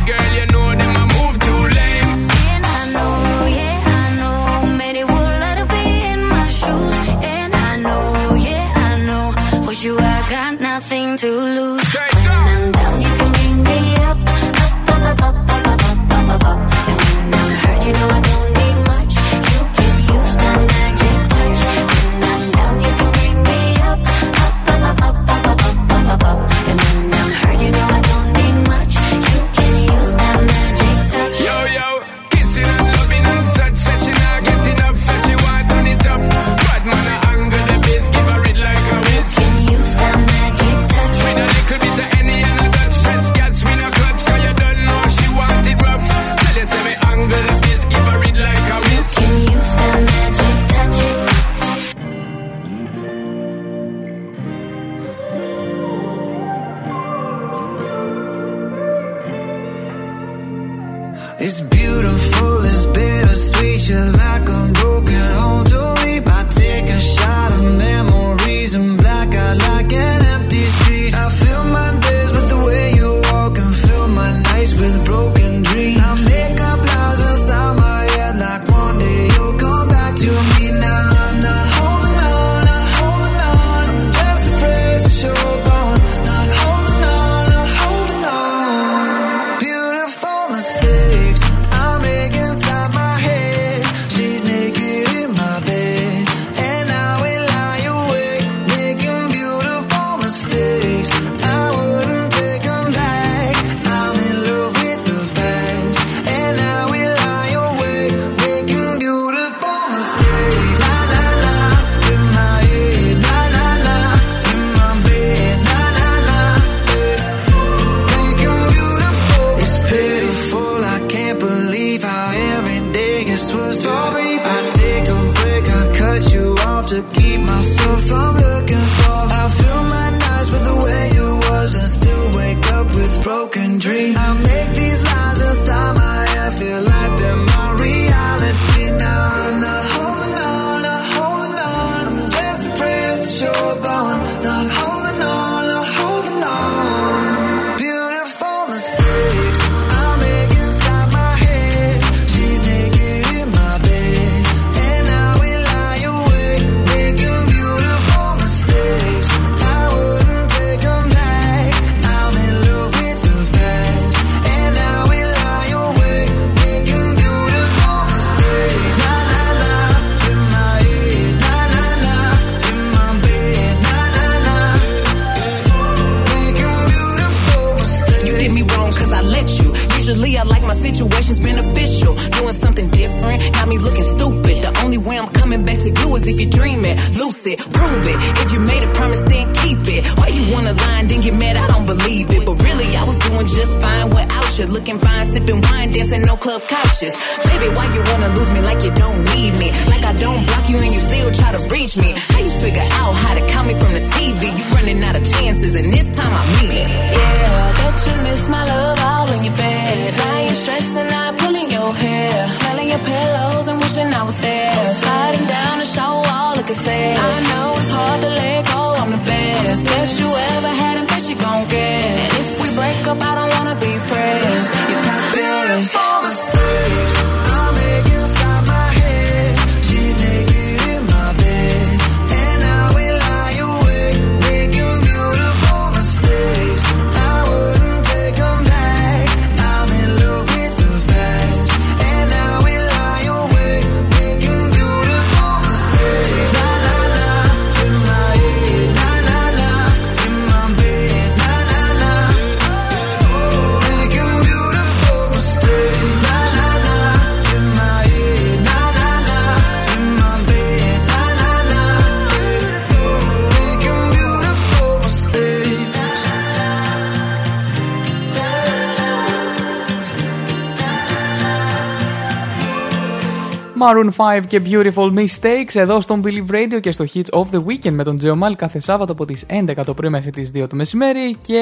[274.39, 278.03] 5 και Beautiful Mistakes εδώ στον Believe Radio και στο Hits of the Weekend με
[278.03, 281.61] τον Τζεωμάλ κάθε Σάββατο από τις 11 το πρωί μέχρι τις 2 το μεσημέρι και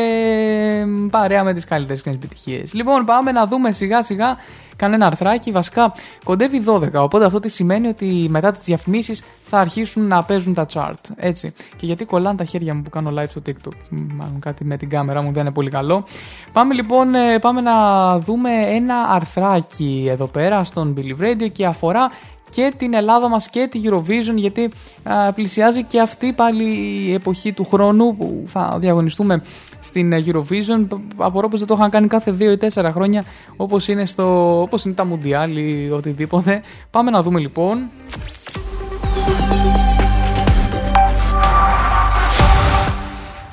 [1.11, 2.73] παρέα με τις καλύτερες και επιτυχίες.
[2.73, 4.37] Λοιπόν, πάμε να δούμε σιγά σιγά
[4.79, 5.51] κανένα αρθράκι.
[5.51, 5.93] Βασικά
[6.23, 10.65] κοντεύει 12, οπότε αυτό τι σημαίνει ότι μετά τις διαφημίσεις θα αρχίσουν να παίζουν τα
[10.73, 11.03] chart.
[11.15, 11.53] Έτσι.
[11.77, 13.73] Και γιατί κολλάνε τα χέρια μου που κάνω live στο TikTok.
[13.89, 16.05] Μάλλον κάτι με την κάμερα μου δεν είναι πολύ καλό.
[16.53, 17.73] Πάμε λοιπόν, ε, πάμε να
[18.19, 22.09] δούμε ένα αρθράκι εδώ πέρα στον Believe Radio και αφορά
[22.49, 24.69] και την Ελλάδα μας και τη Eurovision γιατί
[25.03, 26.63] α, πλησιάζει και αυτή πάλι
[27.07, 29.43] η εποχή του χρόνου που θα διαγωνιστούμε
[29.79, 30.99] στην Eurovision.
[31.17, 33.25] Απορώ πως δεν το είχαν κάνει κάθε 2 ή 4 χρόνια
[33.57, 36.61] όπως είναι, στο, όπως είναι τα Mundial ή οτιδήποτε.
[36.91, 37.89] Πάμε να δούμε λοιπόν.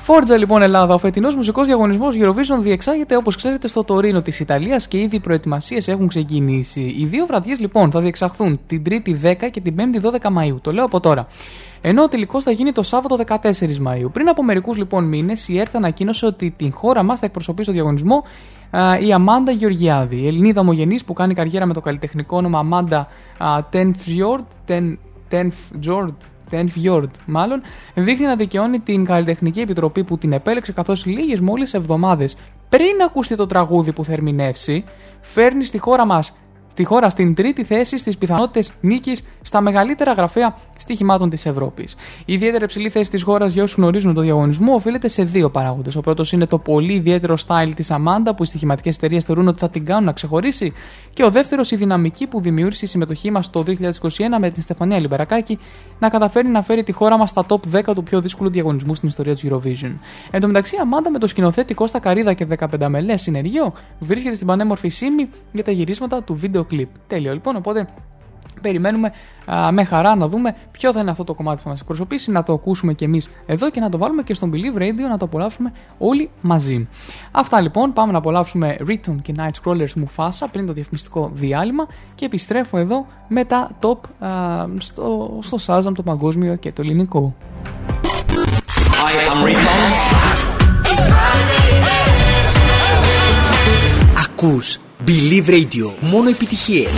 [0.09, 0.93] Φόρτζα λοιπόν Ελλάδα.
[0.93, 5.19] Ο φετινός μουσικός διαγωνισμός Eurovision διεξάγεται όπως ξέρετε στο Τωρίνο της Ιταλίας και ήδη οι
[5.19, 6.95] προετοιμασίες έχουν ξεκινήσει.
[6.97, 10.59] Οι δύο βραδιές λοιπόν θα διεξαχθούν την 3η 10 και την 5η 12 Μαου.
[10.61, 11.27] Το λέω από τώρα.
[11.81, 14.11] Ενώ ο τελικό θα γίνει το Σάββατο 14 Μαου.
[14.13, 17.71] Πριν από μερικούς λοιπόν μήνες, η ΕΡΤ ανακοίνωσε ότι την χώρα μας θα εκπροσωπεί στο
[17.71, 18.23] διαγωνισμό
[18.69, 23.07] α, η Αμάντα Γεωργιάδη, η Ελληνίδα ομογενής που κάνει καριέρα με το καλλιτεχνικό όνομα Αμάντα
[23.71, 24.71] Tenfjord.
[25.31, 26.36] Tenfjord.
[26.51, 27.61] Tenfjord, μάλλον,
[27.93, 32.37] δείχνει να δικαιώνει την καλλιτεχνική επιτροπή που την επέλεξε καθώς λίγες μόλις εβδομάδες
[32.69, 34.83] πριν ακουστεί το τραγούδι που θα ερμηνεύσει,
[35.21, 36.37] φέρνει στη χώρα μας
[36.77, 41.95] στη χώρα στην τρίτη θέση στις πιθανότητες νίκης στα μεγαλύτερα γραφεία στοιχημάτων της Ευρώπης.
[42.25, 45.95] Η ιδιαίτερα υψηλή θέση της χώρας, για όσους γνωρίζουν το διαγωνισμό, οφείλεται σε δύο παράγοντες.
[45.95, 49.59] Ο πρώτος είναι το πολύ ιδιαίτερο style της Αμάντα, που οι στοιχηματικές εταιρείες θεωρούν ότι
[49.59, 50.73] θα την κάνουν να ξεχωρίσει.
[51.13, 54.99] Και ο δεύτερος, η δυναμική που δημιούργησε η συμμετοχή μας το 2021 με την Στεφανία
[54.99, 55.57] Λιμπερακάκη
[55.99, 57.59] να καταφέρει να φέρει τη χώρα μας στα top
[57.89, 59.91] 10 του πιο δύσκολου διαγωνισμού στην ιστορία της Eurovision.
[60.31, 64.35] Εν τω μεταξύ, η Αμάντα με το σκηνοθέτη Κώστα Καρίδα και 15 μελέ συνεργείο βρίσκεται
[64.35, 66.89] στην πανέμορφη Σίμη για τα γυρίσματα του βίντεο κλιπ.
[67.07, 67.87] Τέλειο λοιπόν, οπότε
[68.61, 69.11] περιμένουμε
[69.45, 72.31] α, με χαρά να δούμε ποιο θα είναι αυτό το κομμάτι που θα μας εκπροσωπήσει,
[72.31, 75.17] να το ακούσουμε κι εμείς εδώ και να το βάλουμε και στον Believe Radio να
[75.17, 76.87] το απολαύσουμε όλοι μαζί.
[77.31, 82.25] Αυτά λοιπόν, πάμε να απολαύσουμε Return και Night Scrollers Mufasa πριν το διαφημιστικό διάλειμμα και
[82.25, 87.35] επιστρέφω εδώ με τα top α, στο, στο Shazam το παγκόσμιο και το ελληνικό.
[89.07, 90.07] I am Riton.
[94.39, 95.91] Ακούς Believe Radio.
[95.99, 96.89] Μόνο επιτυχίες.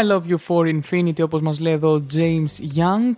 [0.00, 3.16] I love you for infinity όπως μας λέει εδώ ο James Young.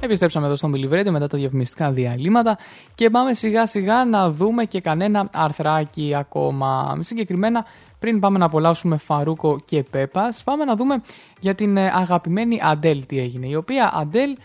[0.00, 2.58] Επιστρέψαμε εδώ στο Μιλιβρέντιο μετά τα διαφημιστικά διαλύματα
[2.94, 6.98] και πάμε σιγά σιγά να δούμε και κανένα αρθράκι ακόμα.
[7.00, 7.66] Συγκεκριμένα
[7.98, 11.02] πριν πάμε να απολαύσουμε Φαρούκο και Πέπας πάμε να δούμε
[11.40, 13.46] για την ε, αγαπημένη Αντέλ τι έγινε.
[13.46, 14.36] Η οποία Αντέλ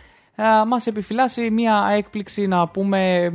[0.68, 3.32] μας επιφυλάσσει μια έκπληξη να πούμε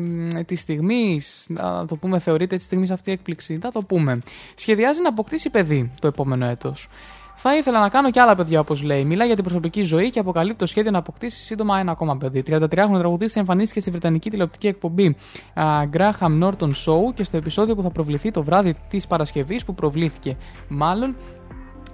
[0.46, 4.18] της στιγμής, να το πούμε θεωρείται της στιγμής αυτή η έκπληξη, θα το πούμε.
[4.54, 6.88] Σχεδιάζει να αποκτήσει παιδί το επόμενο έτος.
[7.36, 9.04] Θα ήθελα να κάνω και άλλα παιδιά, όπως λέει.
[9.04, 12.42] Μιλά για την προσωπική ζωή και αποκαλύπτει το σχέδιο να αποκτήσει σύντομα ένα ακόμα παιδί.
[12.46, 15.16] 33χρονο τραγουδίστρια εμφανίστηκε στη βρετανική τηλεοπτική εκπομπή
[15.54, 19.74] uh, Graham Norton Show και στο επεισόδιο που θα προβληθεί το βράδυ της Παρασκευής, που
[19.74, 20.36] προβλήθηκε
[20.68, 21.16] μάλλον,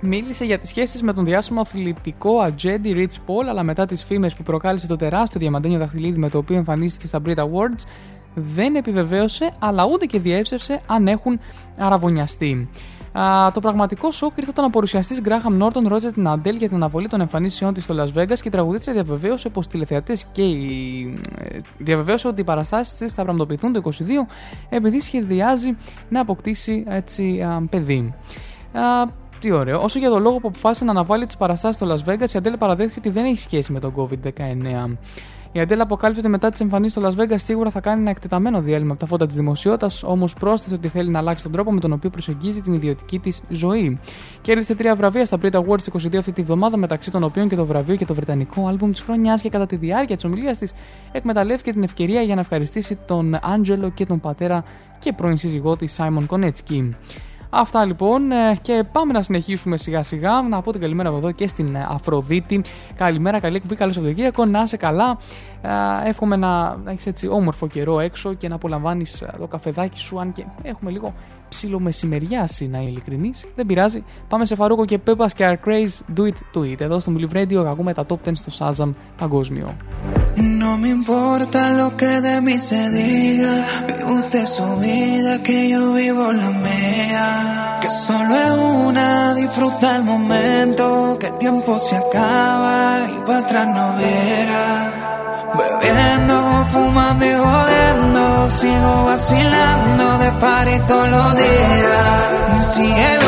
[0.01, 4.35] μίλησε για τις σχέσεις με τον διάσημο αθλητικό ατζέντη Rich Paul, αλλά μετά τις φήμες
[4.35, 7.85] που προκάλεσε το τεράστιο διαμαντένιο δαχτυλίδι με το οποίο εμφανίστηκε στα Brit Awards,
[8.35, 11.41] δεν επιβεβαίωσε, αλλά ούτε και διέψευσε αν έχουν
[11.79, 12.69] αραβωνιαστεί.
[13.13, 16.77] Α, το πραγματικό σοκ ήρθε όταν ο παρουσιαστής Γκράχαμ Νόρτον ρώτησε την Αντέλ για την
[16.77, 21.17] αναβολή των εμφανίσεών της στο Las Vegas και η τραγουδίστρια διαβεβαίωσε πως τηλεθεατές και οι...
[21.39, 23.91] ε, διαβεβαίωσε ότι οι παραστάσεις της θα πραγματοποιηθούν το 22
[24.69, 25.77] επειδή σχεδιάζει
[26.09, 28.15] να αποκτήσει έτσι, α, παιδί.
[28.73, 28.81] Α,
[29.41, 29.83] τι ωραίο.
[29.83, 32.57] Όσο για το λόγο που αποφάσισε να αναβάλει τις παραστάσεις στο Las Vegas, η Αντέλ
[32.57, 34.97] παραδέχθηκε ότι δεν έχει σχέση με τον COVID-19.
[35.53, 38.61] Η Αντέλ αποκάλυψε ότι μετά τις εμφανίσεις στο Las Vegas σίγουρα θα κάνει ένα εκτεταμένο
[38.61, 41.81] διάλειμμα από τα φώτα της δημοσιότητας, όμως πρόσθεσε ότι θέλει να αλλάξει τον τρόπο με
[41.81, 43.99] τον οποίο προσεγγίζει την ιδιωτική της ζωή.
[44.43, 47.65] Κέρδισε τρία βραβεία στα Brit Awards 22 αυτή τη βδομάδα, μεταξύ των οποίων και το
[47.65, 50.73] βραβείο και το βρετανικό άλμπουμ της χρονιάς και κατά τη διάρκεια της ομιλίας της
[51.13, 54.65] εκμεταλλεύτηκε την ευκαιρία για να ευχαριστήσει τον Άντζελο και τον πατέρα
[54.99, 56.97] και πρώην σύζυγό της Σάιμον Κονέτσκι.
[57.51, 60.43] Αυτά λοιπόν ε, και πάμε να συνεχίσουμε σιγά σιγά.
[60.43, 62.65] Να πω την καλημέρα από εδώ και στην ε, Αφροδίτη.
[62.95, 64.45] Καλημέρα, καλή εκπομπή, καλό Σαββατοκύριακο.
[64.45, 65.19] Να είσαι καλά.
[65.63, 70.21] Ε, εύχομαι να έχεις έτσι όμορφο καιρό έξω και να απολαμβάνεις το καφεδάκι σου.
[70.21, 71.15] Αν και έχουμε λίγο
[71.49, 73.45] ψήλο μεσημεριάσει, να είμαι ειλικρινής.
[73.57, 74.05] Δεν πειράζει.
[74.29, 76.81] Πάμε σε Φαρούκο και Πέπας και Our Craze Do It To It.
[76.81, 79.77] Εδώ στο Milli Radio ακούμε τα top 10 στο Shazam παγκόσμιο.
[80.63, 83.55] No me importa lo que de mí se diga,
[83.87, 87.27] vive usted su vida, que yo vivo la mía.
[87.83, 88.55] Que solo es
[88.87, 90.85] una, disfruta el momento,
[91.21, 92.77] que el tiempo se acaba
[93.15, 95.10] y para atrás no verá.
[95.55, 102.79] Bebiendo, fumando y jodiendo, sigo vacilando de party todos los días.
[102.79, 103.20] Y.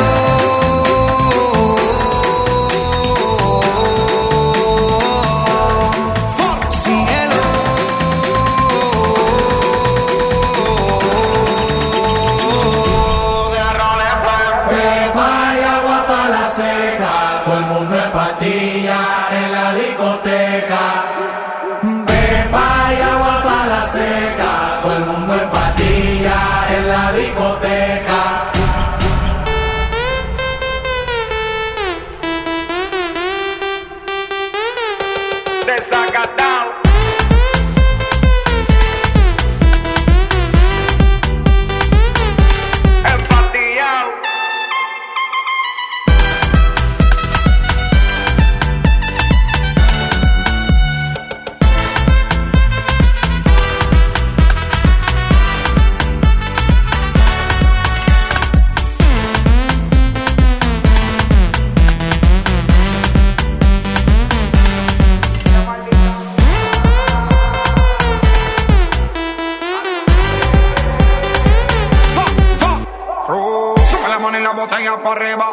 [75.13, 75.52] arriba.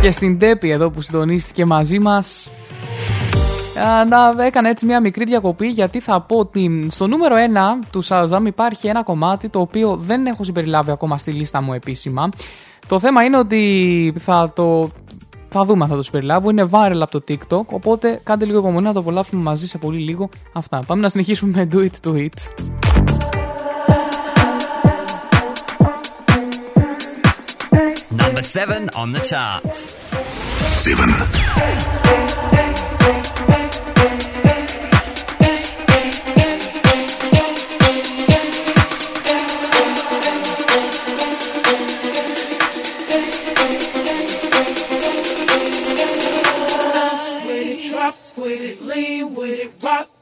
[0.00, 2.50] και στην Τέπη εδώ που συντονίστηκε μαζί μας
[4.08, 7.34] να έκανα έτσι μια μικρή διακοπή γιατί θα πω ότι στο νούμερο
[7.82, 11.72] 1 του Shazam υπάρχει ένα κομμάτι το οποίο δεν έχω συμπεριλάβει ακόμα στη λίστα μου
[11.72, 12.28] επίσημα.
[12.86, 14.90] Το θέμα είναι ότι θα το...
[15.48, 16.50] Θα δούμε θα το συμπεριλάβω.
[16.50, 17.64] Είναι viral από το TikTok.
[17.66, 20.28] Οπότε κάντε λίγο υπομονή να το απολαύσουμε μαζί σε πολύ λίγο.
[20.52, 20.82] Αυτά.
[20.86, 23.13] Πάμε να συνεχίσουμε με Do It To It.
[28.44, 29.94] seven on the charts.
[30.66, 31.10] Seven.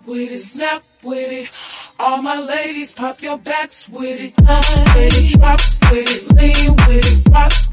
[0.05, 1.49] with it, snap with it.
[1.99, 5.61] All my ladies, pop your backs with it, with it, drop
[5.91, 7.72] with it, lean with it, rock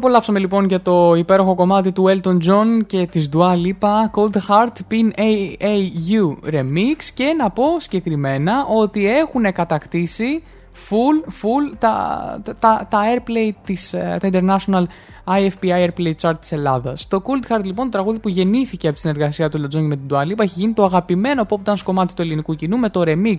[0.00, 4.74] απολαύσαμε λοιπόν για το υπέροχο κομμάτι του Elton John και της Dua Lipa Cold Heart
[4.90, 6.96] Pin AAU Remix.
[7.14, 10.42] Και να πω συγκεκριμένα ότι έχουν κατακτήσει
[10.88, 14.84] full, full τα, τα, τα airplay της, ε, τα international
[15.26, 17.08] IFPI Airplay Chart της Ελλάδας.
[17.08, 19.96] Το Cold Heart λοιπόν, το τραγούδι που γεννήθηκε από τη συνεργασία του Elton John με
[19.96, 23.02] την Dua Lipa έχει γίνει το αγαπημένο pop dance κομμάτι του ελληνικού κοινού με το
[23.06, 23.38] remix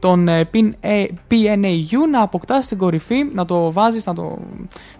[0.00, 4.38] των ε, PN- ε, PNAU να αποκτά στην κορυφή, να το βάζεις, να το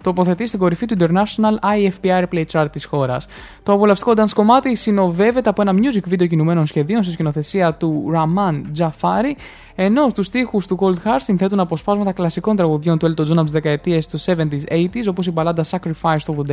[0.03, 3.27] τοποθετείς στην κορυφή του International IFPI Airplay Chart της χώρας.
[3.63, 8.63] Το απολαυστικό dance κομμάτι συνοδεύεται από ένα music video κινουμένων σχεδίων στη σκηνοθεσία του Raman
[8.79, 9.35] Jafari,
[9.75, 13.53] ενώ στους στίχους του Cold Heart συνθέτουν αποσπάσματα κλασικών τραγουδιών του Elton John από τις
[13.53, 16.53] δεκαετίες του 70s, 80s, όπως η μπαλάντα Sacrifice Fire στο 89,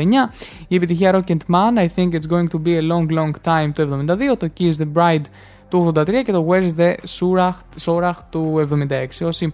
[0.67, 4.03] η επιτυχία Rocket Man, I Think It's Going To Be A Long Long Time το
[4.31, 5.25] 72, το Kiss The Bride
[5.69, 6.93] του 83 και το Where's The
[7.85, 8.67] Surah, του
[9.21, 9.27] 76.
[9.27, 9.53] Όσοι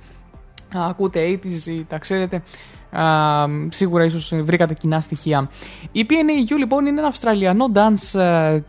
[0.73, 2.43] ακούτε 80's ή τα ξέρετε,
[3.69, 5.49] σίγουρα ίσως βρήκατε κοινά στοιχεία.
[5.91, 8.59] Η PNAU λοιπόν είναι ένα αυστραλιανό dance uh,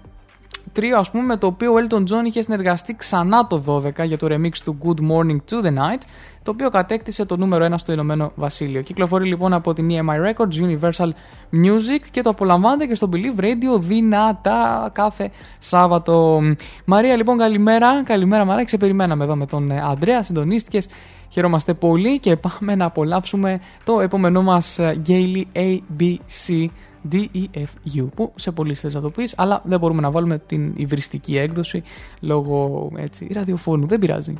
[0.72, 4.18] τρίο ας πούμε με το οποίο ο Elton John είχε συνεργαστεί ξανά το 12 για
[4.18, 6.02] το remix του Good Morning to the Night
[6.44, 8.82] το οποίο κατέκτησε το νούμερο 1 στο Ηνωμένο Βασίλειο.
[8.82, 11.08] Κυκλοφορεί λοιπόν από την EMI Records, Universal
[11.52, 16.40] Music και το απολαμβάνετε και στο Believe Radio δυνατά κάθε Σάββατο.
[16.84, 20.88] Μαρία λοιπόν καλημέρα, καλημέρα Μαρία, ξεπεριμέναμε εδώ με τον ε, Αντρέα, συντονίστηκες.
[21.28, 26.66] Χαιρόμαστε πολύ και πάμε να απολαύσουμε το επόμενό μας ε, Gaily ABC
[27.12, 31.36] DEFU που σε πολύ θες να το πεις αλλά δεν μπορούμε να βάλουμε την υβριστική
[31.36, 31.82] έκδοση
[32.20, 34.34] λόγω έτσι ραδιοφώνου, δεν πειράζει.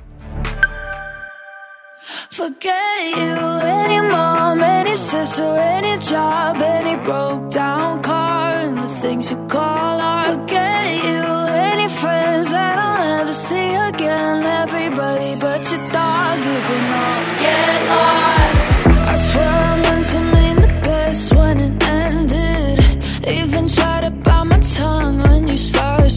[2.30, 3.36] Forget you,
[3.80, 10.00] any mom, any sister, any job, any broke down car, and the things you call
[10.00, 10.26] art.
[10.26, 11.22] Forget you,
[11.70, 14.44] any friends that I'll never see again.
[14.64, 18.86] Everybody but your dog, you can all get lost.
[19.12, 23.28] I swear I meant to mean the best when it ended.
[23.38, 26.12] Even tried to bite my tongue when you started.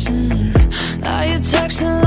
[0.99, 2.06] Now you're texting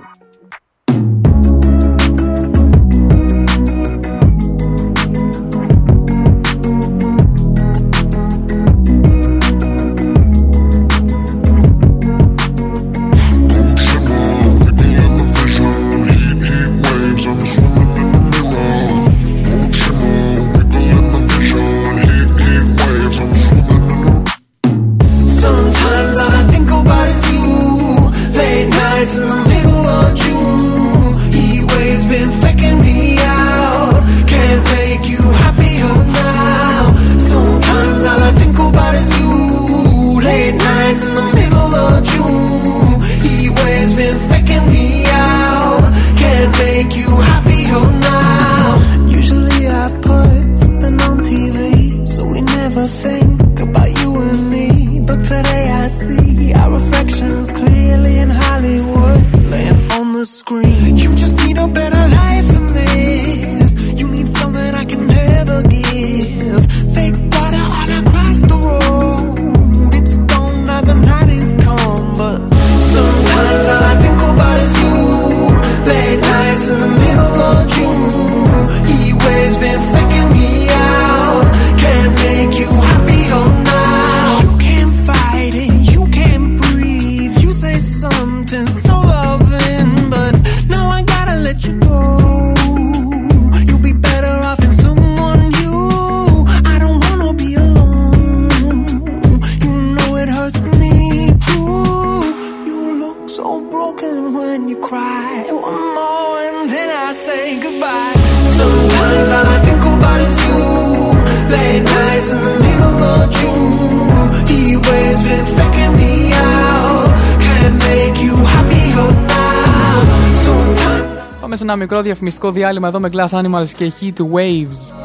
[121.93, 124.95] μικρό διαφημιστικό διάλειμμα εδώ με Glass Animals και Heat Waves.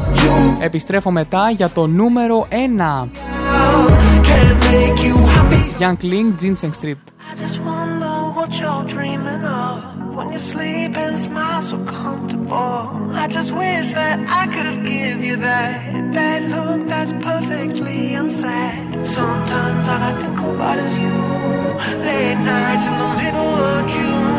[0.60, 2.54] Επιστρέφω μετά για το νούμερο 1.
[4.28, 5.82] can't make you happy.
[5.82, 7.00] Young Kling, Ginseng Strip.
[7.30, 9.74] I just wonder what you're dreaming of
[10.16, 12.80] when you sleep and smile so comfortable.
[13.22, 15.74] I just wish that I could give you that
[16.16, 18.84] that look that's perfectly unsaid.
[19.18, 21.18] Sometimes all I think about is you.
[22.08, 24.35] Late nights in the middle of June.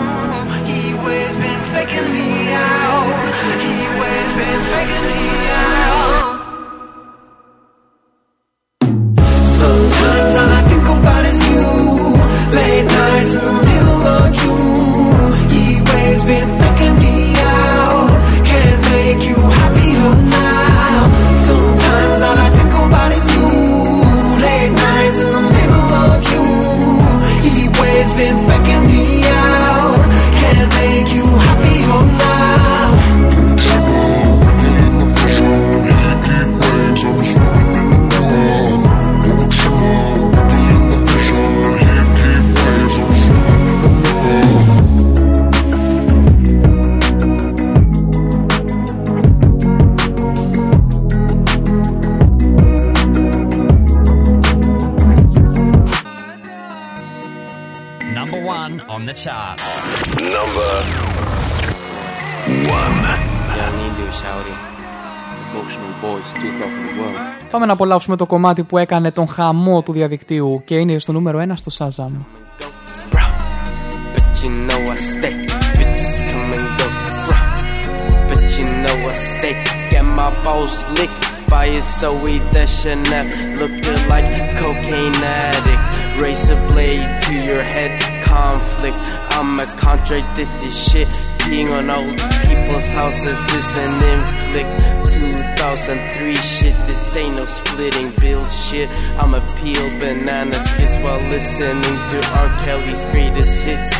[1.08, 3.08] Always been faking me out.
[3.64, 5.24] He always been faking me
[5.64, 6.26] out.
[9.62, 11.64] Sometimes all I think about is you.
[12.58, 13.66] Late nights in the
[67.58, 71.40] Πάμε να απολαύσουμε το κομμάτι που έκανε τον χαμό του διαδικτύου και είναι στο νούμερο
[71.40, 72.14] 1 στο Shazam.
[74.14, 75.36] But you know I stay.
[75.78, 76.88] Bitches come and go.
[77.26, 77.46] Bruh.
[78.30, 79.56] But you know I stay.
[79.92, 81.22] Get my balls licked
[81.54, 83.28] by a Zoe Deschanel.
[83.62, 85.20] Looking like a cocaine
[85.50, 85.86] addict.
[86.22, 87.92] Razor blade to your head.
[88.34, 89.04] Conflict.
[89.38, 91.10] I'm a contradict this shit.
[91.50, 92.18] Being on old
[92.48, 94.97] people's houses is an inflict.
[95.58, 98.88] 2003 shit, this ain't no splitting bill shit.
[99.18, 102.48] I'm a peel banana skits while listening to R.
[102.64, 103.92] Kelly's greatest hits.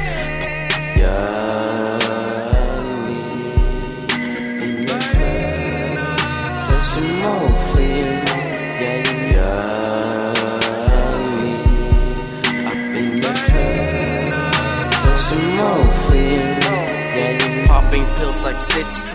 [0.98, 1.98] Yeah,
[2.78, 3.08] up
[4.68, 4.86] in
[6.68, 7.18] for some.
[17.18, 18.60] Yeah, popping pills like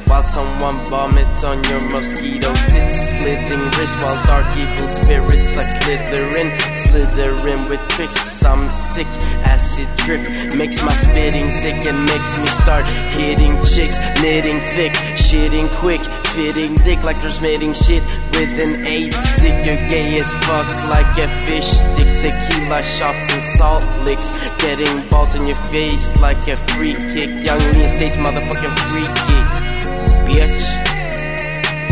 [0.08, 2.96] while someone vomits on your mosquito tits.
[3.10, 6.48] Slitting wrist while dark evil spirits like Slytherin,
[6.86, 8.44] slithering with tricks.
[8.44, 9.06] I'm sick,
[9.46, 10.20] acid drip
[10.54, 16.00] makes my spitting sick and makes me start hitting chicks, knitting thick, shitting quick.
[16.32, 18.02] Fitting dick like mating shit
[18.32, 19.66] with an eight stick.
[19.66, 22.08] You're gay as fuck like a fish stick.
[22.22, 24.30] Tequila shots and salt licks.
[24.56, 27.28] Getting balls in your face like a free kick.
[27.44, 29.61] Young Lean stays motherfucking free kick.
[30.32, 30.66] Bitch.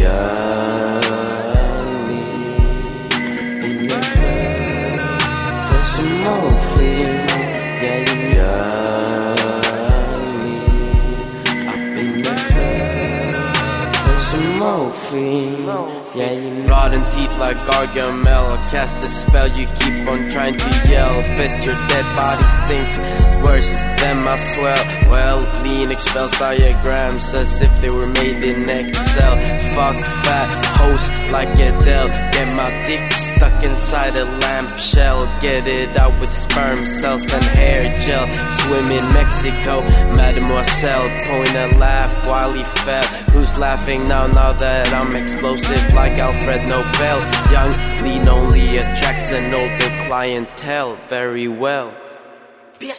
[0.03, 1.43] Yanni.
[3.67, 3.99] In the
[5.67, 7.15] for some more feel.
[7.83, 7.99] Yeah,
[8.39, 8.79] Yanni.
[11.69, 12.35] Up in the
[14.03, 15.69] for some more feel.
[16.15, 18.49] Yeah, you rotten teeth like Gargamel.
[18.71, 21.17] Cast a spell, you keep on trying to yell.
[21.37, 22.95] Bet your dead body stinks
[23.45, 23.69] worse
[24.01, 24.85] than my swell.
[25.11, 29.35] Well, lean expels diagrams as if they were made in Excel.
[29.75, 32.09] Fuck fat host like Adele.
[32.33, 33.03] Get my dick
[33.41, 35.21] stuck inside a lamp shell.
[35.41, 38.27] Get it out with sperm cells and hair gel.
[38.61, 39.81] Swim in Mexico,
[40.15, 41.09] Mademoiselle.
[41.27, 43.07] Point a laugh while he fell.
[43.33, 44.27] Who's laughing now?
[44.27, 47.19] Now that I'm explosive like Alfred Nobel.
[47.51, 47.73] Young
[48.05, 51.95] lean only attracts an older clientele very well.
[52.79, 52.93] Hey,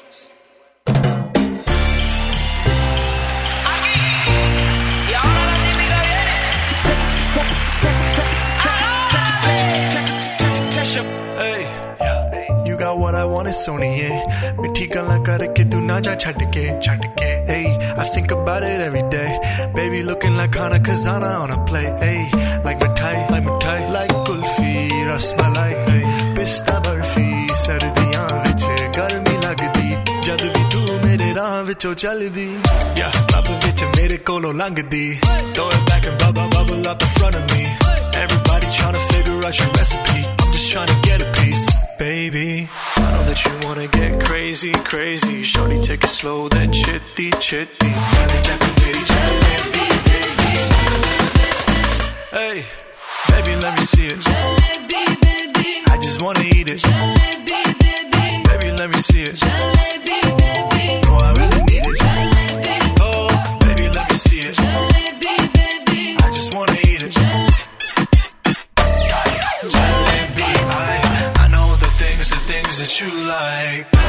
[12.91, 14.09] मेरा वारा वाने सोनिए
[14.59, 17.65] मिठी गल्ला करके तू ना जा छट के छट के hey
[18.01, 19.29] I think about it every day.
[19.75, 22.19] Baby looking like Hana Kazana on a play hey
[22.65, 24.73] like मिठाई like मिठाई like कुल्फी
[25.11, 26.01] रसमलाई hey
[26.35, 27.27] पिस्ता बर्फी
[27.63, 28.65] सर्दियां विच
[28.97, 29.89] गर्मी लगदी
[30.27, 32.49] जद भी तू मेरे राह विचों चलदी
[32.99, 35.05] या क्लब विच मेरे कोलों लंघदी
[35.55, 37.63] throw it back and bubble bubble up in front of me.
[38.25, 41.67] Everybody trying to figure out your recipe just trying to get a piece.
[41.97, 45.43] Baby, I know that you wanna get crazy, crazy.
[45.43, 47.89] Shorty, take it slow, then chitty, chitty.
[52.31, 52.63] Hey,
[53.29, 54.19] baby, let me see it.
[55.87, 56.83] I just wanna eat it.
[58.49, 59.80] Baby, let me see it
[73.31, 74.00] like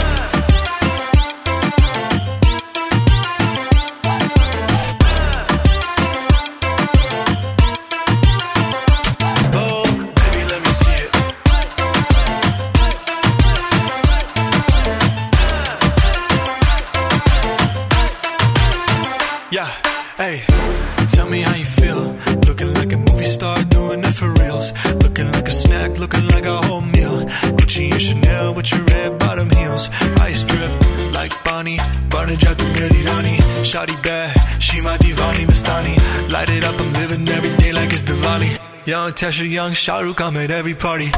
[31.62, 33.38] like Bonnie, burning out the meri rani.
[33.64, 35.96] Shawty bad, she my divani Mastani.
[36.32, 38.60] Light it up, I'm living every day like it's Diwali.
[38.86, 41.12] Young Tesha, young Shahrukh, I'm at every party.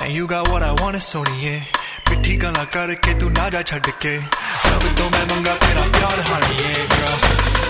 [0.00, 1.64] And you got what I want, it's Sony, yeah.
[2.12, 6.56] ਮਿੱਠੀ ਗੱਲਾਂ ਕਰਕੇ ਤੂੰ ਨਾ ਜਾ ਛੱਡ ਕੇ ਰੱਬ ਤੋਂ ਮੈਂ ਮੰਗਾ ਤੇਰਾ ਪਿਆਰ ਹਾਨੀ
[6.62, 7.16] yeah girl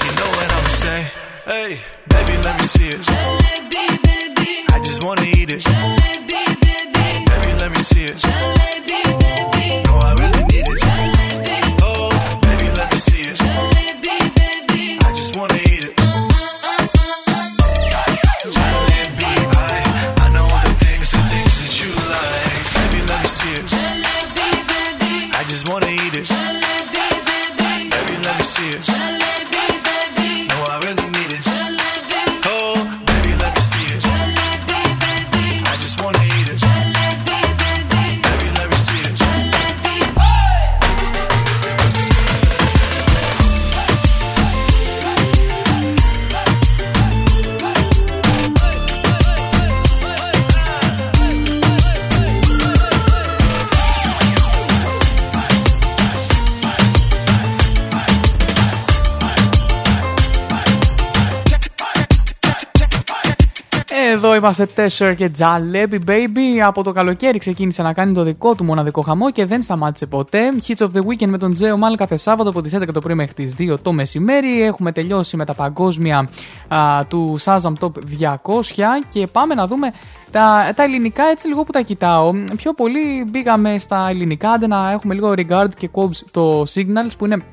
[0.06, 0.98] you know what I'ma say
[1.50, 1.70] hey
[2.14, 3.02] baby let me see it
[4.74, 5.62] I just wanna eat it
[7.30, 8.55] baby let me see it no
[64.47, 66.59] είμαστε Τέσσερ και Τζαλέπι Baby.
[66.65, 70.39] Από το καλοκαίρι ξεκίνησε να κάνει το δικό του μοναδικό χαμό και δεν σταμάτησε ποτέ.
[70.67, 73.15] Hits of the Weekend με τον Τζέο Μάλ κάθε Σάββατο από τις 11 το πρωί
[73.15, 74.61] μέχρι τις 2 το μεσημέρι.
[74.61, 76.29] Έχουμε τελειώσει με τα παγκόσμια
[76.67, 78.31] α, του Shazam Top 200
[79.09, 79.91] και πάμε να δούμε
[80.31, 82.31] τα, τα ελληνικά έτσι λίγο που τα κοιτάω.
[82.55, 87.25] Πιο πολύ μπήκαμε στα ελληνικά, άντε να έχουμε λίγο regard και quotes το Signals που
[87.25, 87.43] είναι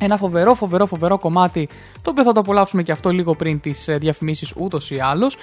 [0.00, 1.68] ένα φοβερό, φοβερό, φοβερό κομμάτι
[2.02, 5.36] το οποίο θα το απολαύσουμε και αυτό λίγο πριν τις διαφημίσεις ούτως ή άλλως.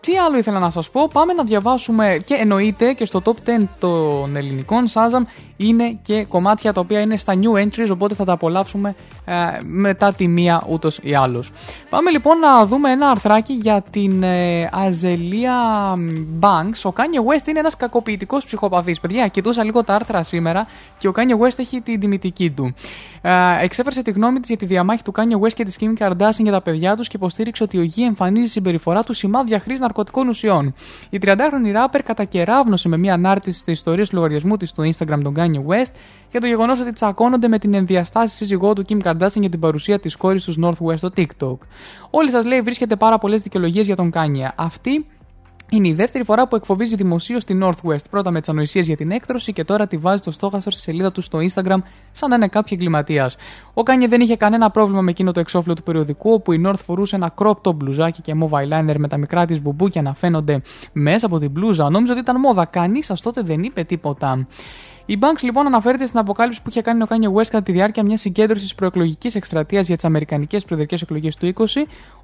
[0.00, 3.66] Τι άλλο ήθελα να σας πω, πάμε να διαβάσουμε και εννοείται και στο top 10
[3.78, 5.26] των ελληνικών Shazam
[5.56, 8.94] είναι και κομμάτια τα οποία είναι στα new entries, οπότε θα τα απολαύσουμε
[9.24, 11.52] ε, μετά τη μία ούτως ή άλλως.
[11.90, 15.54] Πάμε λοιπόν να δούμε ένα αρθράκι για την ε, Αζελία
[16.40, 16.90] Banks.
[16.90, 19.00] Ο Kanye West είναι ένας κακοποιητικός ψυχοπαθής.
[19.00, 20.66] Παιδιά, κοιτούσα λίγο τα άρθρα σήμερα
[20.98, 22.74] και ο Kanye West έχει την τιμητική του.
[23.28, 26.42] Ε, εξέφρασε τη γνώμη της για τη διαμάχη του Kanye West και της Kim Kardashian
[26.42, 30.28] για τα παιδιά τους και υποστήριξε ότι ο γη εμφανίζει συμπεριφορά του σημάδια χρήση ναρκωτικών
[30.28, 30.74] ουσιών.
[31.10, 35.34] Η 30χρονη ράπερ κατακεράβνωσε με μια ανάρτηση τη ιστορία του λογαριασμού της στο Instagram τον
[35.36, 35.92] Kanye West
[36.30, 39.98] για το γεγονός ότι τσακώνονται με την ενδιαστάση σύζυγό του Kim Kardashian για την παρουσία
[39.98, 41.56] της κόρης τους Northwest στο TikTok.
[42.10, 44.50] Όλοι σας λέει βρίσκεται πάρα πολλές δικαιολογίες για τον Kanye.
[44.54, 45.06] Αυτή
[45.70, 48.10] είναι η δεύτερη φορά που εκφοβίζει δημοσίως τη Northwest.
[48.10, 51.12] Πρώτα με τις ανοησίες για την έκτρωση και τώρα τη βάζει στο στόχαστρο στη σελίδα
[51.12, 51.78] του στο Instagram
[52.10, 53.36] σαν να είναι κάποιος εγκληματίας.
[53.74, 56.78] Ο Kanye δεν είχε κανένα πρόβλημα με εκείνο το εξώφυλλο του περιοδικού, όπου η North
[56.84, 60.62] φορούσε ένα crop top μπλουζάκι και mobile liner με τα μικρά της μπουμπούκια να φαίνονται
[60.92, 61.90] μέσα από την μπλούζα.
[61.90, 62.64] Νόμιζα ότι ήταν μόδα.
[62.64, 64.46] Κανείς σα τότε δεν είπε τίποτα.
[65.06, 68.02] Η Banks λοιπόν αναφέρεται στην αποκάλυψη που είχε κάνει ο Kanye West κατά τη διάρκεια
[68.02, 71.64] μιας συγκέντρωσης προεκλογικής εκστρατείας για τις Αμερικανικές προεδρικές εκλογές του 20,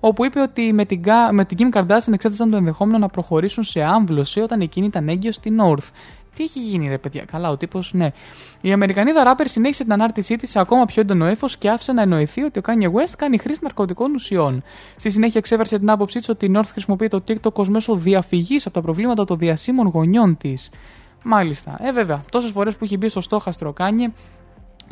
[0.00, 1.00] όπου είπε ότι με την,
[1.30, 5.34] με την Kim Kardashian εξέτασαν το ενδεχόμενο να προχωρήσουν σε άμβλωση όταν εκείνη ήταν έγκυος
[5.34, 5.88] στη North.
[6.34, 8.12] Τι έχει γίνει, ρε παιδιά, καλά, ο τύπος, ναι.
[8.60, 12.02] Η Αμερικανίδα ράπερ συνέχισε την ανάρτησή της σε ακόμα πιο έντονο ύφος και άφησε να
[12.02, 14.62] εννοηθεί ότι ο Kanye West κάνει χρήση ναρκωτικών ουσιών.
[14.96, 18.66] Στη συνέχεια εξέφρασε την άποψή της ότι η North χρησιμοποιεί το TikTok ως μέσο διαφυγής
[18.66, 20.70] από τα προβλήματα των διάσημων γονιών της.
[21.23, 21.77] Μάλιστα.
[21.81, 22.20] Ε, βέβαια.
[22.31, 24.12] Τόσες φορές που έχει μπει στο στόχαστρο ο Kanye.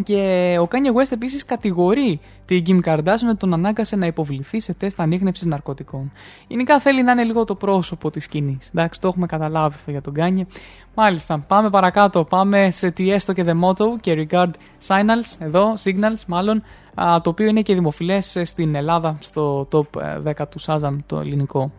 [0.02, 4.74] Και ο Kanye West επίσης κατηγορεί την Kim Kardashian ότι τον ανάγκασε να υποβληθεί σε
[4.74, 6.12] τεστ ανίχνευσης ναρκωτικών.
[6.46, 8.70] Γενικά θέλει να είναι λίγο το πρόσωπο της σκηνής.
[8.74, 10.46] Εντάξει, το έχουμε καταλάβει αυτό για τον Kanye.
[10.94, 12.24] Μάλιστα, πάμε παρακάτω.
[12.24, 14.50] Πάμε σε Tiesto και The Motto και Regard
[14.86, 16.62] Signals, εδώ, Signals μάλλον,
[16.94, 21.18] το οποίο είναι και δημοφιλές ε, στην Ελλάδα στο top ε, 10 του Shazam το
[21.18, 21.72] ελληνικό.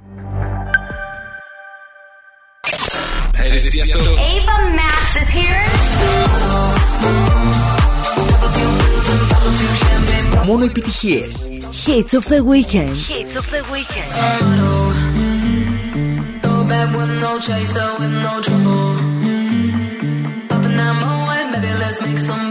[3.51, 3.99] Tiesto.
[4.17, 5.65] Ava Max is here.
[10.45, 11.45] Μόνο επιτυχίες.
[11.85, 12.95] Hits of the weekend.
[13.09, 14.11] Hits of the weekend.
[20.53, 22.50] Up and down my way, baby, let's make some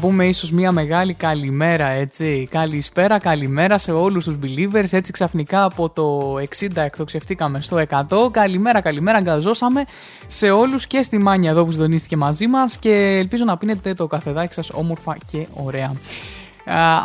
[0.00, 5.64] Να πούμε ίσως μια μεγάλη καλημέρα έτσι Καλησπέρα, καλημέρα σε όλους τους believers Έτσι ξαφνικά
[5.64, 9.84] από το 60 εκτοξευτήκαμε στο 100 Καλημέρα, καλημέρα, αγκαζώσαμε
[10.26, 14.06] σε όλους και στη Μάνια εδώ που συντονίστηκε μαζί μας Και ελπίζω να πίνετε το
[14.06, 15.92] καφεδάκι σας όμορφα και ωραία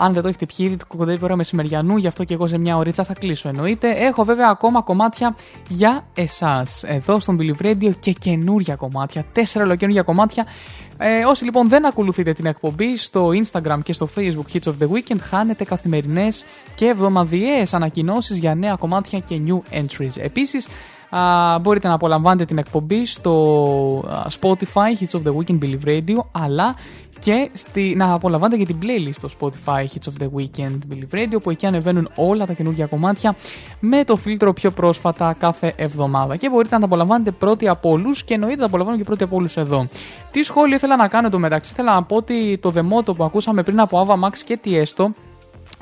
[0.01, 2.77] αν δεν το έχετε πιει, το κοντεύει ώρα μεσημεριανού, γι' αυτό και εγώ σε μια
[2.77, 3.89] ωρίτσα θα κλείσω εννοείται.
[3.89, 5.35] Έχω βέβαια ακόμα κομμάτια
[5.69, 10.45] για εσάς εδώ στον Believe Radio και καινούρια κομμάτια, τέσσερα ολοκαινούργια κομμάτια.
[10.97, 14.87] Ε, όσοι λοιπόν δεν ακολουθείτε την εκπομπή στο Instagram και στο Facebook Hits of the
[14.87, 16.45] Weekend, χάνετε καθημερινές
[16.75, 20.17] και εβδομαδιαίες ανακοινώσεις για νέα κομμάτια και new entries.
[20.17, 20.67] Επίσης,
[21.15, 23.99] Α, μπορείτε να απολαμβάνετε την εκπομπή στο
[24.41, 26.75] Spotify Hits of the Weekend Believe Radio αλλά
[27.19, 31.41] και στη, να απολαμβάνετε και την playlist στο Spotify Hits of the Weekend Believe Radio
[31.43, 33.35] που εκεί ανεβαίνουν όλα τα καινούργια κομμάτια
[33.79, 38.23] με το φίλτρο πιο πρόσφατα κάθε εβδομάδα και μπορείτε να τα απολαμβάνετε πρώτοι από όλους
[38.23, 39.87] και εννοείται τα απολαμβάνω και πρώτοι από όλους εδώ.
[40.31, 43.63] Τι σχόλιο ήθελα να κάνω το μεταξύ, ήθελα να πω ότι το δεμότο που ακούσαμε
[43.63, 45.13] πριν από Ava Max και τι έστω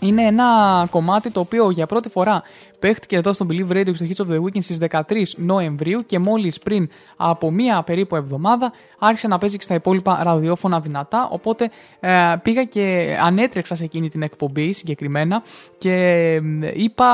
[0.02, 2.44] είναι ένα κομμάτι το οποίο για πρώτη φορά
[2.80, 5.02] παίχτηκε εδώ στο Believe Radio στο Hits of the Weekend στις 13
[5.36, 10.80] Νοεμβρίου και μόλις πριν από μία περίπου εβδομάδα άρχισε να παίζει και στα υπόλοιπα ραδιόφωνα
[10.80, 11.28] δυνατά.
[11.32, 11.70] Οπότε
[12.00, 15.44] ε, πήγα και ανέτρεξα σε εκείνη την εκπομπή συγκεκριμένα
[15.78, 16.34] και
[16.74, 17.10] είπα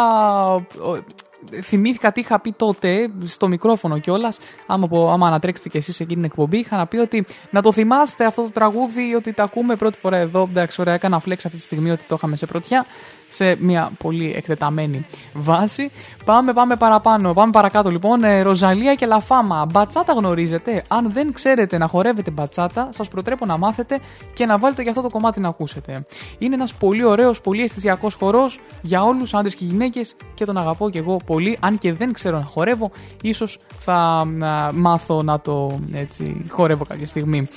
[1.63, 4.39] θυμήθηκα τι είχα πει τότε στο μικρόφωνο κιόλας.
[4.67, 8.25] Άμα, άμα ανατρέξετε κι εσείς εκείνη την εκπομπή, είχα να πει ότι να το θυμάστε
[8.25, 10.41] αυτό το τραγούδι, ότι τα ακούμε πρώτη φορά εδώ.
[10.41, 12.85] Εντάξει, ωραία, έκανα φλέξ αυτή τη στιγμή ότι το είχαμε σε πρωτιά
[13.29, 15.91] σε μια πολύ εκτεταμένη βάση.
[16.25, 17.33] Πάμε, πάμε παραπάνω.
[17.33, 18.23] Πάμε παρακάτω λοιπόν.
[18.23, 19.65] Ε, Ροζαλία και Λαφάμα.
[19.71, 23.99] Μπατσάτα γνωρίζετε; Αν δεν ξέρετε να χορεύετε μπατσάτα, σας προτρέπω να μάθετε
[24.33, 26.05] και να βάλετε και αυτό το κομμάτι να ακούσετε.
[26.37, 30.89] Είναι ένας πολύ ωραίος, πολύ αισθησιακός χορός για όλους, άντρες και γυναίκες και τον αγαπώ
[30.89, 31.57] και εγώ πολύ.
[31.61, 32.91] Αν και δεν ξέρω να χορεύω,
[33.21, 34.27] ίσως θα
[34.73, 37.47] μάθω να το έτσι, χορεύω κάποια στιγμή.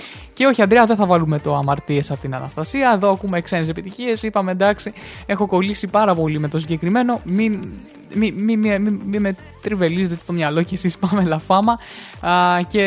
[0.41, 2.93] Και όχι, Αντρέα, δεν θα βάλουμε το αμαρτίες από την Αναστασία.
[2.95, 4.23] Εδώ ακούμε ξένες επιτυχίες.
[4.23, 4.93] Είπαμε εντάξει,
[5.27, 7.21] έχω κολλήσει πάρα πολύ με το συγκεκριμένο.
[7.25, 7.73] Μην,
[8.15, 11.79] μη, μη, μη, μη, μη με τριβελίζετε στο μυαλό και εσείς πάμε λαφάμα
[12.21, 12.85] Α, και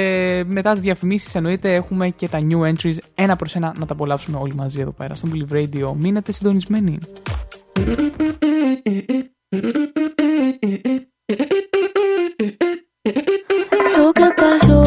[0.48, 4.38] μετά τις διαφημίσεις εννοείται έχουμε και τα new entries ένα προς ένα να τα απολαύσουμε
[4.42, 6.98] όλοι μαζί εδώ πέρα στο Believe Radio μείνετε συντονισμένοι
[13.96, 14.83] Lo que pasó,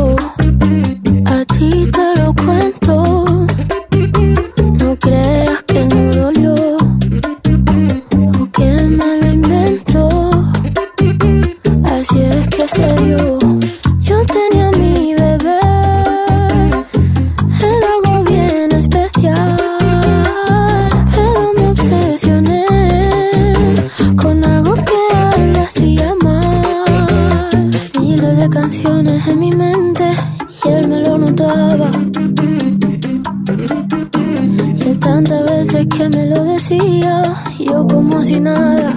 [12.76, 13.38] es que se dio.
[14.00, 15.58] Yo tenía mi bebé,
[17.60, 19.56] era algo bien especial,
[21.14, 22.64] pero me obsesioné
[24.16, 27.70] con algo que a él hacía mal.
[28.00, 30.10] Miles de canciones en mi mente
[30.64, 31.90] y él me lo notaba.
[34.84, 37.22] Y tantas veces que me lo decía,
[37.58, 38.96] yo como si nada.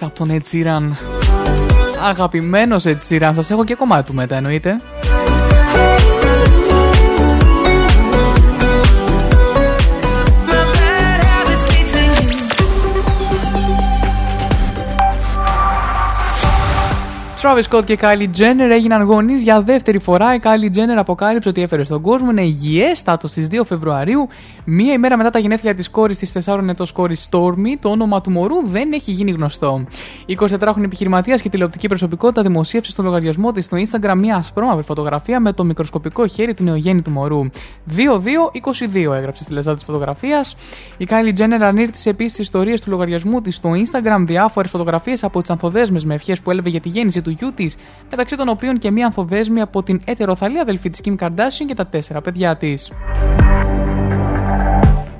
[0.00, 0.96] Από τον Ed Sheeran.
[2.08, 4.76] Αγαπημένος Ed Sheeran, σας έχω και κομμάτι του μετά εννοείται.
[17.42, 20.34] Travis Scott και Kylie Jenner έγιναν γονείς για δεύτερη φορά.
[20.34, 24.28] Η Kylie Jenner αποκάλυψε ότι έφερε στον κόσμο ένα υγιέστατο στι 2 Φεβρουαρίου
[24.70, 28.30] Μία ημέρα μετά τα γενέθλια της κόρης της 4 ετών κόρης Stormy, το όνομα του
[28.30, 29.84] μωρού δεν έχει γίνει γνωστό.
[30.26, 35.40] Η 24χρονη επιχειρηματίας και τηλεοπτική προσωπικότητα δημοσίευσε στο λογαριασμό της στο Instagram μια ασπρόμαυρη φωτογραφία
[35.40, 37.40] με το μικροσκοπικό χέρι του νεογέννητου μωρού.
[37.96, 40.54] 2-2-22 έγραψε στη λεζά της φωτογραφίας.
[40.96, 45.40] Η Kylie Jenner ανήρτησε επίσης τις ιστορίες του λογαριασμού της στο Instagram διάφορες φωτογραφίες από
[45.40, 47.76] τις ανθοδέσμες με ευχές που έλαβε για τη γέννηση του γιού της,
[48.10, 51.86] μεταξύ των οποίων και μία ανθοδέσμη από την ετεροθαλή αδελφή της Kim Kardashian και τα
[51.86, 52.90] τέσσερα παιδιά της.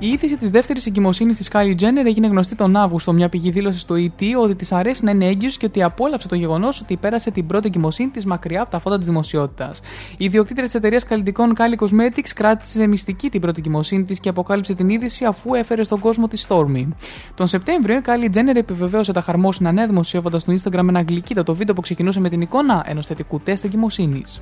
[0.01, 3.13] Η είδηση της δεύτερης εγκυμοσύνης της Kylie Jenner έγινε γνωστή τον Αύγουστο.
[3.13, 6.35] Μια πηγή δήλωσε στο ET ότι της αρέσει να είναι έγκυος και ότι απόλαυσε το
[6.35, 9.79] γεγονός ότι πέρασε την πρώτη εγκυμοσύνη της μακριά από τα φώτα της δημοσιότητας.
[10.17, 14.73] Η ιδιοκτήτρια της εταιρείας καλλιτικών Kylie Cosmetics κράτησε μυστική την πρώτη εγκυμοσύνη της και αποκάλυψε
[14.73, 16.87] την είδηση αφού έφερε στον κόσμο τη Stormy.
[17.35, 21.75] Τον Σεπτέμβριο, η Kylie Jenner επιβεβαίωσε τα χαρμόσυνα νέα δημοσιεύοντας στο Instagram ένα γλυκύτατο βίντεο
[21.75, 24.41] που ξεκινούσε με την εικόνα ενός θετικού τεστ εγκυμοσύνης.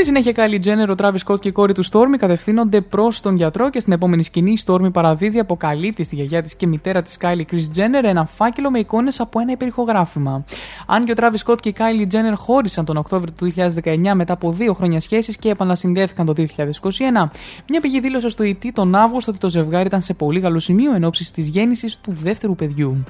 [0.00, 3.36] Στη συνέχεια, Kylie Jenner, ο Travis Scott και η κόρη του Stormy κατευθύνονται προς τον
[3.36, 7.18] γιατρό και στην επόμενη σκηνή η Stormy παραδίδει αποκαλύπτει στη γιαγιά της και μητέρα της
[7.20, 10.44] Kylie Chris Jenner ένα φάκελο με εικόνες από ένα υπερηχογράφημα.
[10.86, 13.52] Αν και ο Travis Scott και η Kylie Jenner χώρισαν τον Οκτώβριο του
[13.84, 16.46] 2019 μετά από δύο χρόνια σχέσει και επανασυνδέθηκαν το 2021,
[17.68, 20.94] μια πηγή δήλωσε στο ET τον Αύγουστο ότι το ζευγάρι ήταν σε πολύ καλό σημείο
[20.94, 23.04] εν ώψης της γέννησης του δεύτερου παιδιού.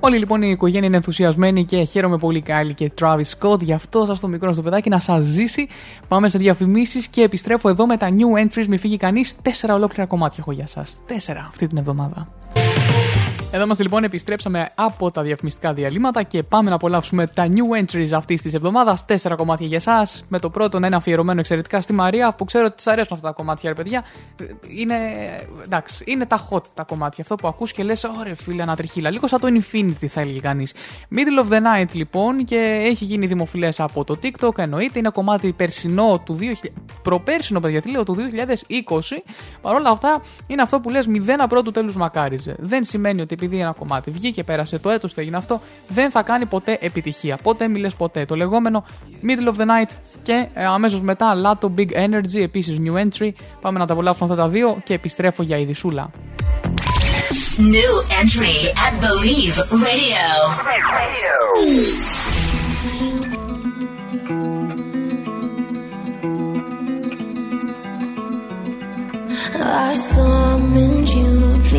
[0.00, 3.60] Όλη λοιπόν η οικογένεια είναι ενθουσιασμένη και χαίρομαι πολύ Κάλλη και Travis Scott.
[3.60, 5.68] Γι' αυτό σας το μικρό στο παιδάκι να σας ζήσει.
[6.08, 8.66] Πάμε σε διαφημίσεις και επιστρέφω εδώ με τα new entries.
[8.66, 9.34] Μη φύγει κανείς.
[9.42, 10.96] Τέσσερα ολόκληρα κομμάτια έχω για σας.
[11.06, 12.28] Τέσσερα αυτή την εβδομάδα.
[13.52, 18.10] Εδώ είμαστε λοιπόν, επιστρέψαμε από τα διαφημιστικά διαλύματα και πάμε να απολαύσουμε τα new entries
[18.14, 19.04] αυτής της εβδομάδας.
[19.04, 20.24] Τέσσερα κομμάτια για εσάς.
[20.28, 23.28] Με το πρώτο να είναι αφιερωμένο εξαιρετικά στη Μαρία, που ξέρω ότι της αρέσουν αυτά
[23.28, 24.04] τα κομμάτια, ρε παιδιά.
[24.78, 24.96] Είναι,
[25.64, 27.22] εντάξει, είναι τα hot τα κομμάτια.
[27.22, 29.10] Αυτό που ακούς και λες, ωραία φίλε, ανατριχίλα.
[29.10, 30.74] Λίγο σαν το Infinity θα έλεγε κανείς.
[31.10, 34.98] Middle of the Night λοιπόν και έχει γίνει δημοφιλές από το TikTok, εννοείται.
[34.98, 36.68] Είναι κομμάτι περσινό του 2000,
[37.02, 39.22] προπέρσινο παιδιά, τι λέω, του 2020.
[39.60, 42.56] Παρ' όλα αυτά είναι αυτό που λες μηδένα πρώτου τέλου μακάριζε.
[42.58, 46.22] Δεν σημαίνει ότι επειδή ένα κομμάτι βγήκε, πέρασε το έτος, το έγινε αυτό, δεν θα
[46.22, 47.38] κάνει ποτέ επιτυχία.
[47.42, 48.24] Ποτέ μιλέ ποτέ.
[48.24, 48.84] Το λεγόμενο
[49.22, 49.90] Middle of the Night
[50.22, 53.30] και ε, αμέσως μετά Lato Big Energy, επίσης new entry.
[53.60, 56.10] Πάμε να τα απολαύσουμε αυτά τα δύο και επιστρέφω για ειδισούλα.
[57.58, 58.56] New entry
[58.86, 59.56] at Believe
[59.86, 60.26] Radio.
[69.88, 71.55] I summoned you,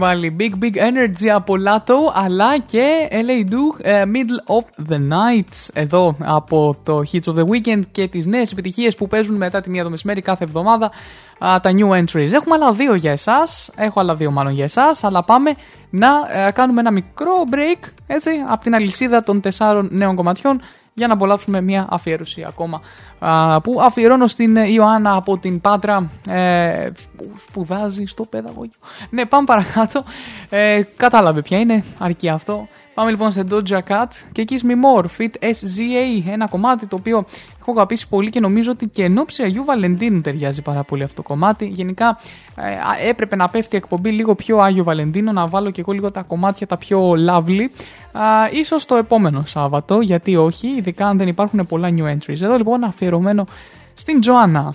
[0.00, 5.68] βάλει Big Big Energy από Lato αλλά και LA Duke ε, Middle of the Night
[5.72, 9.70] εδώ από το Hits of the Weekend και τις νέες επιτυχίες που παίζουν μετά τη
[9.70, 10.90] μία το μεσημέρι κάθε εβδομάδα
[11.38, 12.32] τα new entries.
[12.32, 15.54] Έχουμε άλλα δύο για εσάς, έχω άλλα δύο μάλλον για εσάς αλλά πάμε
[15.90, 16.08] να
[16.46, 20.60] ε, κάνουμε ένα μικρό break έτσι από την αλυσίδα των τεσσάρων νέων κομματιών
[20.94, 22.80] για να απολαύσουμε μια αφιέρωση ακόμα
[23.62, 28.78] που αφιερώνω στην Ιωάννα από την Πάτρα ε, που σπουδάζει στο παιδαγωγείο.
[29.10, 30.04] Ναι, πάμε παρακάτω.
[30.48, 32.68] Ε, κατάλαβε ποια είναι, αρκεί αυτό.
[32.94, 37.24] Πάμε λοιπόν σε Doja Cat και Kiss Me More, Fit SZA, ένα κομμάτι το οποίο
[37.60, 41.28] έχω αγαπήσει πολύ και νομίζω ότι και ενώ Αγίου Βαλεντίνου ταιριάζει πάρα πολύ αυτό το
[41.28, 41.66] κομμάτι.
[41.66, 42.18] Γενικά
[42.54, 46.10] ε, έπρεπε να πέφτει η εκπομπή λίγο πιο Άγιο Βαλεντίνο, να βάλω και εγώ λίγο
[46.10, 47.66] τα κομμάτια τα πιο lovely
[48.12, 52.40] σω ίσως το επόμενο Σάββατο, γιατί όχι, ειδικά αν δεν υπάρχουν πολλά new entries.
[52.40, 53.46] Εδώ λοιπόν αφιερωμένο
[53.94, 54.74] στην Τζοάννα.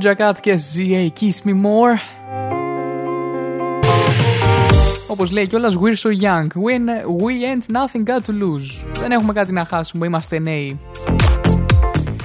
[0.00, 1.98] Doja Cat και ZA Kiss Me More.
[5.06, 6.46] Όπως λέει κιόλας, We're so young.
[6.46, 6.78] We,
[7.22, 8.84] we ain't nothing got to lose.
[9.00, 10.78] Δεν έχουμε κάτι να χάσουμε, είμαστε νέοι.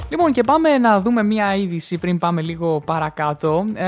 [0.09, 3.65] Λοιπόν, και πάμε να δούμε μία είδηση πριν πάμε λίγο παρακάτω.
[3.73, 3.85] Ε,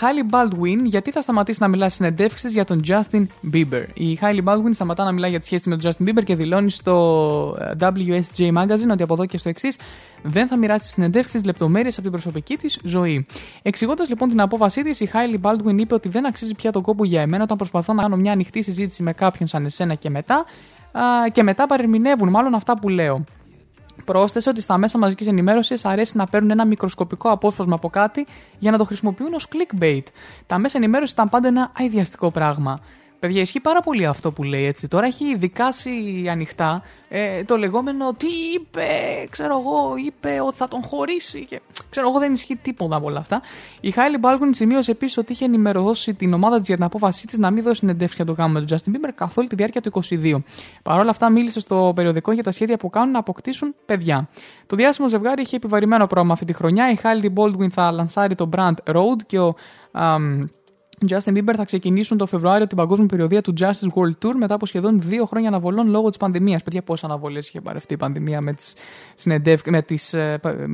[0.00, 4.44] Hailey Baldwin, γιατί θα σταματήσει να μιλά στις συνεντεύξεις για τον Justin Bieber; Η Hailey
[4.44, 7.72] Baldwin σταματά να μιλάει για τη σχέση με τον Justin Bieber και δηλώνει στο ε,
[7.80, 9.76] WSJ Magazine ότι από εδώ και στο εξής
[10.22, 13.26] δεν θα μοιράσει συνεντεύξεις λεπτομέρειες από την προσωπική της ζωή.
[13.62, 17.04] Εξηγώντας λοιπόν την απόφασή της, η Hailey Baldwin είπε ότι δεν αξίζει πια τον κόπο
[17.04, 20.44] για εμένα όταν προσπαθώ να κάνω μια ανοιχτή συζήτηση με κάποιον σαν εσένα και μετά.
[20.92, 23.24] Α, και μετά παρερμηνεύουν μάλλον αυτά που λέω.
[24.04, 28.26] Πρόσθεσε ότι στα μέσα μαζικής ενημέρωσης αρέσει να παίρνουν ένα μικροσκοπικό απόσπασμα από κάτι
[28.58, 30.02] για να το χρησιμοποιούν ως clickbait.
[30.46, 32.80] Τα μέσα ενημέρωσης ήταν πάντα ένα αειδιαστικό πράγμα.
[33.20, 34.88] Παιδιά, ισχύει πάρα πολύ αυτό που λέει έτσι.
[34.88, 38.86] Τώρα έχει δικάσει ανοιχτά ε, το λεγόμενο τι είπε,
[39.30, 41.44] ξέρω εγώ, είπε ότι θα τον χωρίσει.
[41.44, 41.60] Και,
[41.90, 43.42] ξέρω εγώ, δεν ισχύει τίποτα από όλα αυτά.
[43.80, 47.38] Η Χάιλι Μπάλκουν σημείωσε επίσης ότι είχε ενημερώσει την ομάδα της για την απόφασή της
[47.38, 49.80] να μην δώσει συνεντεύξεις για το γάμο με τον Justin Bieber καθ' όλη τη διάρκεια
[49.80, 50.36] του 22.
[50.82, 54.28] Παρ' όλα αυτά, μίλησε στο περιοδικό για τα σχέδια που κάνουν να αποκτήσουν παιδιά.
[54.66, 56.90] Το διάσημο ζευγάρι είχε επιβαρημένο πρόγραμμα αυτή τη χρονιά.
[56.90, 59.54] Η Χάιλι Baldwin θα λανσάρει το brand Road και ο.
[59.92, 60.46] αμ,
[61.08, 64.66] Justin Bieber θα ξεκινήσουν το Φεβρουάριο την παγκόσμια περιοδία του Justice World Tour μετά από
[64.66, 66.62] σχεδόν δύο χρόνια αναβολών λόγω της πανδημίας.
[66.62, 68.74] Παιδιά, πόσες αναβολές είχε παρευτεί η πανδημία με τις
[69.64, 70.66] με τις, ε, πα- ε,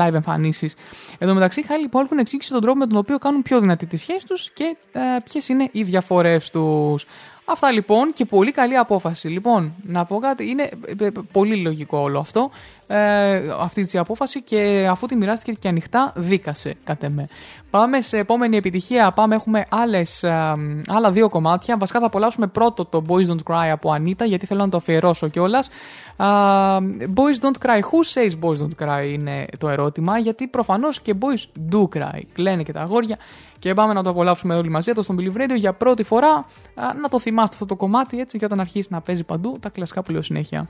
[0.00, 0.74] live εμφανίσεις.
[1.18, 3.86] Εν τω μεταξύ, η Χάιλι Πόλκουν εξήγησε τον τρόπο με τον οποίο κάνουν πιο δυνατή
[3.86, 7.06] τη σχέση τους και ε, ποιες είναι οι διαφορές τους.
[7.50, 9.28] Αυτά λοιπόν και πολύ καλή απόφαση.
[9.28, 12.50] Λοιπόν, να πω κάτι, είναι ε, ε, πολύ λογικό όλο αυτό,
[12.90, 17.28] ε, αυτή τη απόφαση και αφού τη μοιράστηκε και ανοιχτά, δίκασε κατ' εμέ.
[17.70, 20.54] Πάμε σε επόμενη επιτυχία, πάμε, έχουμε άλλες, ε,
[20.86, 21.76] άλλα δύο κομμάτια.
[21.76, 25.28] Βασικά θα απολαύσουμε πρώτο το Boys Don't Cry από Ανίτα, γιατί θέλω να το αφιερώσω
[25.28, 25.70] κιόλας.
[27.14, 31.72] boys Don't Cry, who says Boys Don't Cry είναι το ερώτημα, γιατί προφανώς και Boys
[31.72, 33.18] Do Cry, λένε και τα αγόρια.
[33.58, 36.30] Και πάμε να το απολαύσουμε όλοι μαζί εδώ στον Believe Radio για πρώτη φορά.
[36.74, 39.68] Α, να το θυμάστε αυτό το κομμάτι έτσι και όταν αρχίσει να παίζει παντού τα
[39.68, 40.68] κλασικά που λέω συνέχεια.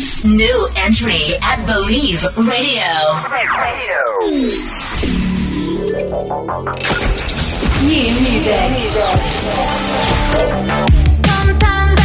[0.00, 2.88] New entry at Believe Radio.
[7.84, 8.70] New music.
[11.12, 11.99] Sometimes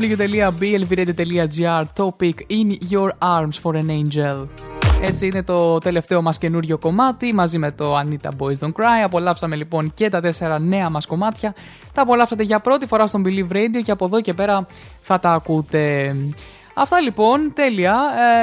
[0.00, 4.48] www.blvradio.gr Topic in your arms for an angel.
[5.00, 9.02] Έτσι είναι το τελευταίο μας καινούριο κομμάτι μαζί με το Anita Boys Don't Cry.
[9.04, 11.54] Απολαύσαμε λοιπόν και τα τέσσερα νέα μας κομμάτια.
[11.92, 14.66] Τα απολαύσατε για πρώτη φορά στον Believe Radio και από εδώ και πέρα
[15.00, 16.16] θα τα ακούτε.
[16.74, 17.96] Αυτά λοιπόν, τέλεια.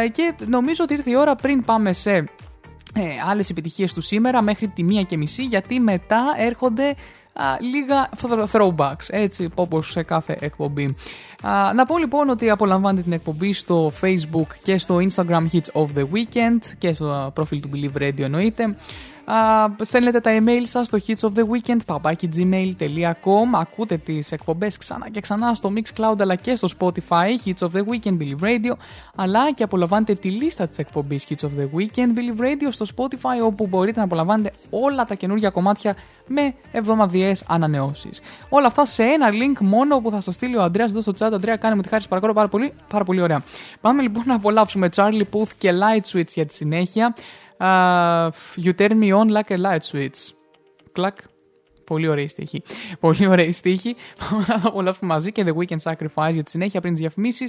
[0.03, 4.41] Ε, και νομίζω ότι ήρθε η ώρα πριν πάμε σε ε, άλλες επιτυχίες του σήμερα
[4.41, 6.95] μέχρι τη μία και μισή γιατί μετά έρχονται
[7.33, 10.95] α, λίγα thro- throwbacks, έτσι όπως σε κάθε εκπομπή.
[11.41, 15.85] Α, να πω λοιπόν ότι απολαμβάνετε την εκπομπή στο facebook και στο instagram hits of
[15.95, 18.75] the weekend και στο προφίλ του Believe Radio εννοείται.
[19.25, 25.09] Α, στέλνετε τα email σας στο hits of the weekend papakigmail.com Ακούτε τις εκπομπές ξανά
[25.09, 28.73] και ξανά στο Mixcloud αλλά και στο Spotify Hits of the Weekend Believe Radio
[29.15, 33.45] αλλά και απολαμβάνετε τη λίστα της εκπομπής Hits of the Weekend Believe Radio στο Spotify
[33.45, 35.95] όπου μπορείτε να απολαμβάνετε όλα τα καινούργια κομμάτια
[36.27, 38.21] με εβδομαδιαίες ανανεώσεις.
[38.49, 41.31] Όλα αυτά σε ένα link μόνο που θα σας στείλει ο Αντρέας εδώ στο chat.
[41.33, 42.73] Αντρέα, κάνε μου τη χάρη, σας παρακαλώ πάρα πολύ.
[42.87, 43.43] Πάρα πολύ ωραία.
[43.81, 47.15] Πάμε λοιπόν να απολαύσουμε Charlie Puth και Light Switch για τη συνέχεια.
[47.61, 50.33] Uh, you turn me on like a light switch.
[50.91, 51.17] Κλακ.
[51.83, 52.63] Πολύ ωραία η στίχη.
[52.99, 53.95] Πολύ ωραία η στίχη.
[54.29, 57.45] Πάμε να το απολαύσουμε μαζί και The Weekend Sacrifice για τη συνέχεια πριν τι διαφημίσει.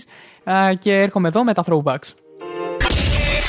[0.78, 2.08] και έρχομαι εδώ με τα throwbacks.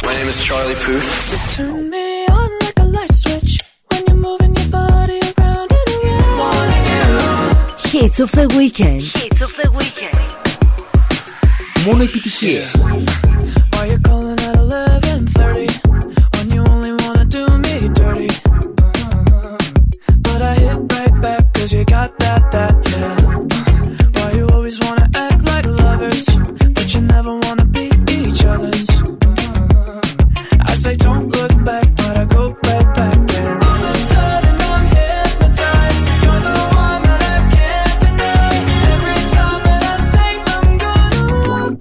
[0.08, 1.10] My name is Charlie Puth.
[1.58, 2.08] Turn me
[2.40, 3.54] on like a light switch
[3.90, 7.70] when you're moving your body around and around.
[7.94, 9.02] Hits of the weekend.
[9.22, 10.20] Hits of the weekend.
[11.86, 12.76] Μόνο επιτυχίες.
[13.72, 15.73] Why you calling at 11:30
[21.64, 23.16] 'cause you got that that yeah.
[24.16, 26.26] Why you always wanna act like lovers,
[26.76, 27.86] but you never wanna be
[28.20, 28.86] each other's?
[30.72, 33.56] I say don't look back, but I go right back there.
[33.70, 36.06] All of a sudden I'm hypnotized.
[36.24, 38.54] You're the one that I can't deny.
[38.94, 41.80] Every time that I say I'm gonna walk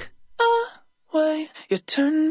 [1.13, 2.22] away, you turn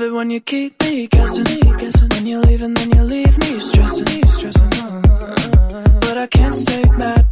[0.00, 2.08] love it when you keep me guessing, guessing.
[2.08, 4.70] Then you leave and then you leave me stressing, stressing.
[6.00, 7.29] But I can't stay mad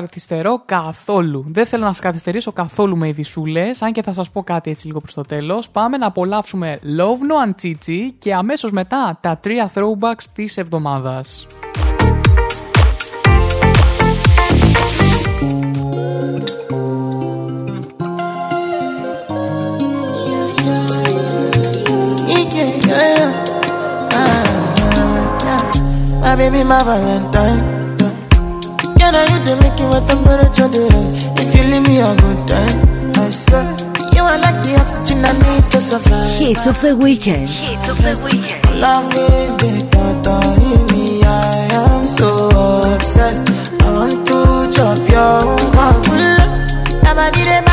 [0.00, 1.44] καθυστερώ καθόλου.
[1.48, 4.86] Δεν θέλω να σας καθυστερήσω καθόλου με ειδισούλε, αν και θα σας πω κάτι έτσι
[4.86, 5.68] λίγο προς το τέλος.
[5.68, 11.46] Πάμε να απολαύσουμε Love No Anchichi και αμέσως μετά τα τρία throwbacks της εβδομάδας.
[26.30, 27.77] My baby, my Valentine
[29.08, 30.68] Yeah, now you make it temperature.
[31.40, 33.64] If you leave me a good time, I swear.
[34.14, 36.38] You are like the oxygen I need to survive.
[36.38, 37.48] Hits of the weekend.
[37.48, 38.80] Hits of the weekend.
[38.80, 42.50] Loving the thought of me, I am so
[42.96, 43.48] obsessed.
[43.80, 45.76] I want to chop your mm-hmm.
[45.78, 46.08] heart.
[47.40, 47.67] I.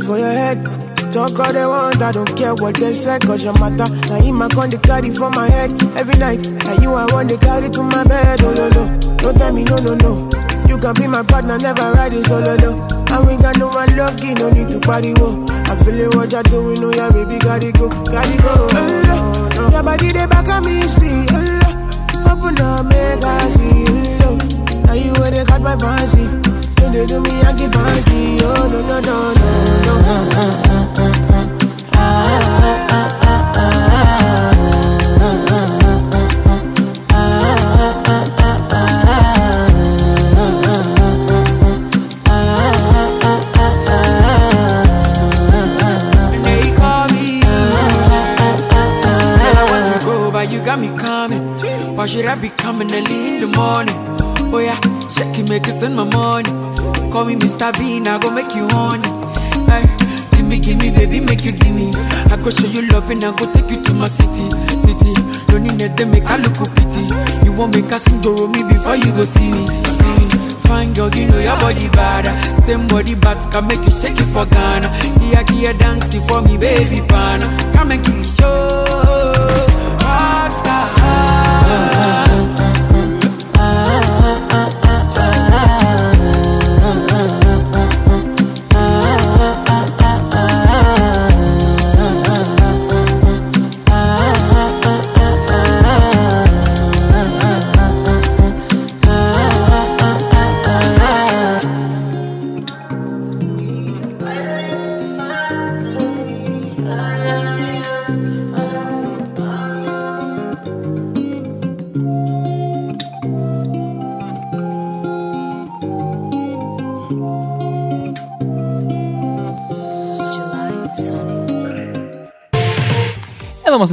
[0.00, 0.64] for your head.
[1.12, 3.84] Talk all they want, I don't care what they say, cause your matter.
[4.08, 6.46] Now in my con, they carry for my head every night.
[6.46, 8.98] And you are one, they carry to my bed, oh no no.
[9.18, 10.30] Don't tell me no no no.
[10.68, 12.70] You can be my partner, never ride it oh, solo no.
[13.12, 15.44] And we got no one lucky, no need to party, whoa.
[15.68, 18.54] I'm feeling what you're doing, no, yeah, baby, gotta go, gotta go.
[18.72, 19.68] Oh, no.
[19.70, 21.28] Your body, they back at me, sweet.
[21.30, 23.84] Oh, open up, make I see.
[24.24, 24.36] Oh,
[24.86, 26.24] now you where they cut my fancy.
[26.80, 28.38] Then they do me, I give fancy.
[28.40, 29.71] Oh, no, no, no, no.
[63.20, 64.48] You I go take you to my city,
[64.86, 65.12] city.
[65.62, 67.06] Need nothing, make I look pity.
[67.44, 70.54] You won't make sing Doro me before you go see me, see me.
[70.66, 72.26] Fine girl, you know your body bad.
[72.66, 74.88] Same body but can make you shake it for Ghana.
[75.20, 77.46] Here, here, dancing for me, baby, pana.
[77.74, 78.61] Come and give me show.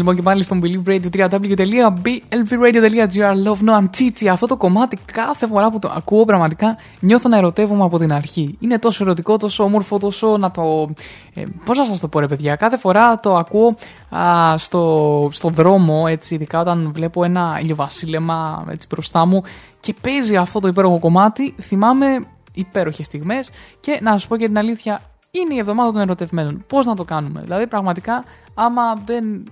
[0.09, 4.27] Λοιπόν και πάλι στον Believe Radio www.blvradio.gr Love no Antiti.
[4.27, 8.57] Αυτό το κομμάτι κάθε φορά που το ακούω πραγματικά νιώθω να ερωτεύομαι από την αρχή.
[8.59, 10.89] Είναι τόσο ερωτικό, τόσο όμορφο, τόσο να το.
[11.33, 12.55] Ε, Πώς να σας το πω, ρε παιδιά.
[12.55, 13.75] Κάθε φορά το ακούω
[14.09, 19.43] α, στο, στο δρόμο, έτσι, ειδικά όταν βλέπω ένα ηλιοβασίλεμα έτσι, μπροστά μου
[19.79, 21.55] και παίζει αυτό το υπέροχο κομμάτι.
[21.61, 22.05] Θυμάμαι
[22.53, 23.49] υπέροχες στιγμές
[23.79, 26.63] και να σας πω και την αλήθεια, είναι η εβδομάδα των ερωτευμένων.
[26.67, 28.23] Πώς να το κάνουμε; Δηλαδή, πραγματικά,
[28.53, 29.43] άμα δεν,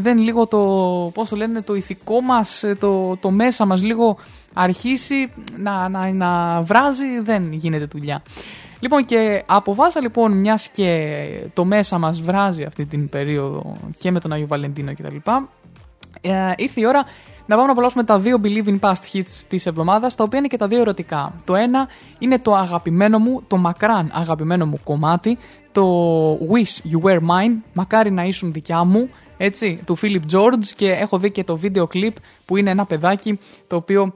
[0.00, 0.58] δεν λίγο το,
[1.14, 4.16] πώς το λένε, το ηθικό μας, το, το μέσα μας λίγο
[4.54, 8.22] αρχίσει να, να, να βράζει, δεν γίνεται δουλειά.
[8.80, 11.16] Λοιπόν και από βάσα λοιπόν μιας και
[11.54, 15.16] το μέσα μας βράζει αυτή την περίοδο και με τον Αγιο Βαλεντίνο κτλ.
[16.20, 17.04] Ε, ήρθε η ώρα
[17.46, 20.48] να πάμε να απολαύσουμε τα δύο Believe in Past Hits της εβδομάδας, τα οποία είναι
[20.48, 21.34] και τα δύο ερωτικά.
[21.44, 21.88] Το ένα
[22.18, 25.38] είναι το αγαπημένο μου, το μακράν αγαπημένο μου κομμάτι,
[25.72, 25.84] το
[26.32, 29.08] Wish You Were Mine, μακάρι να ήσουν δικιά μου,
[29.38, 33.38] έτσι, του Philip George και έχω δει και το βίντεο κλιπ που είναι ένα παιδάκι
[33.66, 34.12] το οποίο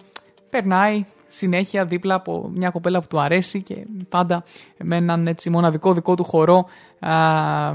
[0.51, 4.45] περνάει συνέχεια δίπλα από μια κοπέλα που του αρέσει και πάντα
[4.79, 6.67] με έναν έτσι μοναδικό δικό του χορό
[7.03, 7.73] α,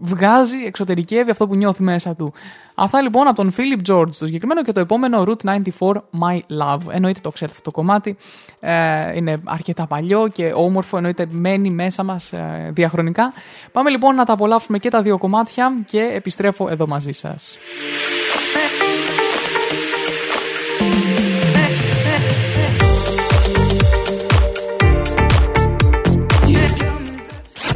[0.00, 2.32] βγάζει, εξωτερικεύει αυτό που νιώθει μέσα του.
[2.74, 6.80] Αυτά λοιπόν από τον Philip George το συγκεκριμένο και το επόμενο Route 94 My Love.
[6.90, 8.16] Εννοείται το ξέρετε αυτό το κομμάτι,
[8.60, 13.32] ε, είναι αρκετά παλιό και όμορφο, εννοείται μένει μέσα μας ε, διαχρονικά.
[13.72, 17.56] Πάμε λοιπόν να τα απολαύσουμε και τα δύο κομμάτια και επιστρέφω εδώ μαζί σας.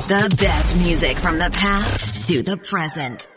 [0.06, 3.28] The best music from the past to the present.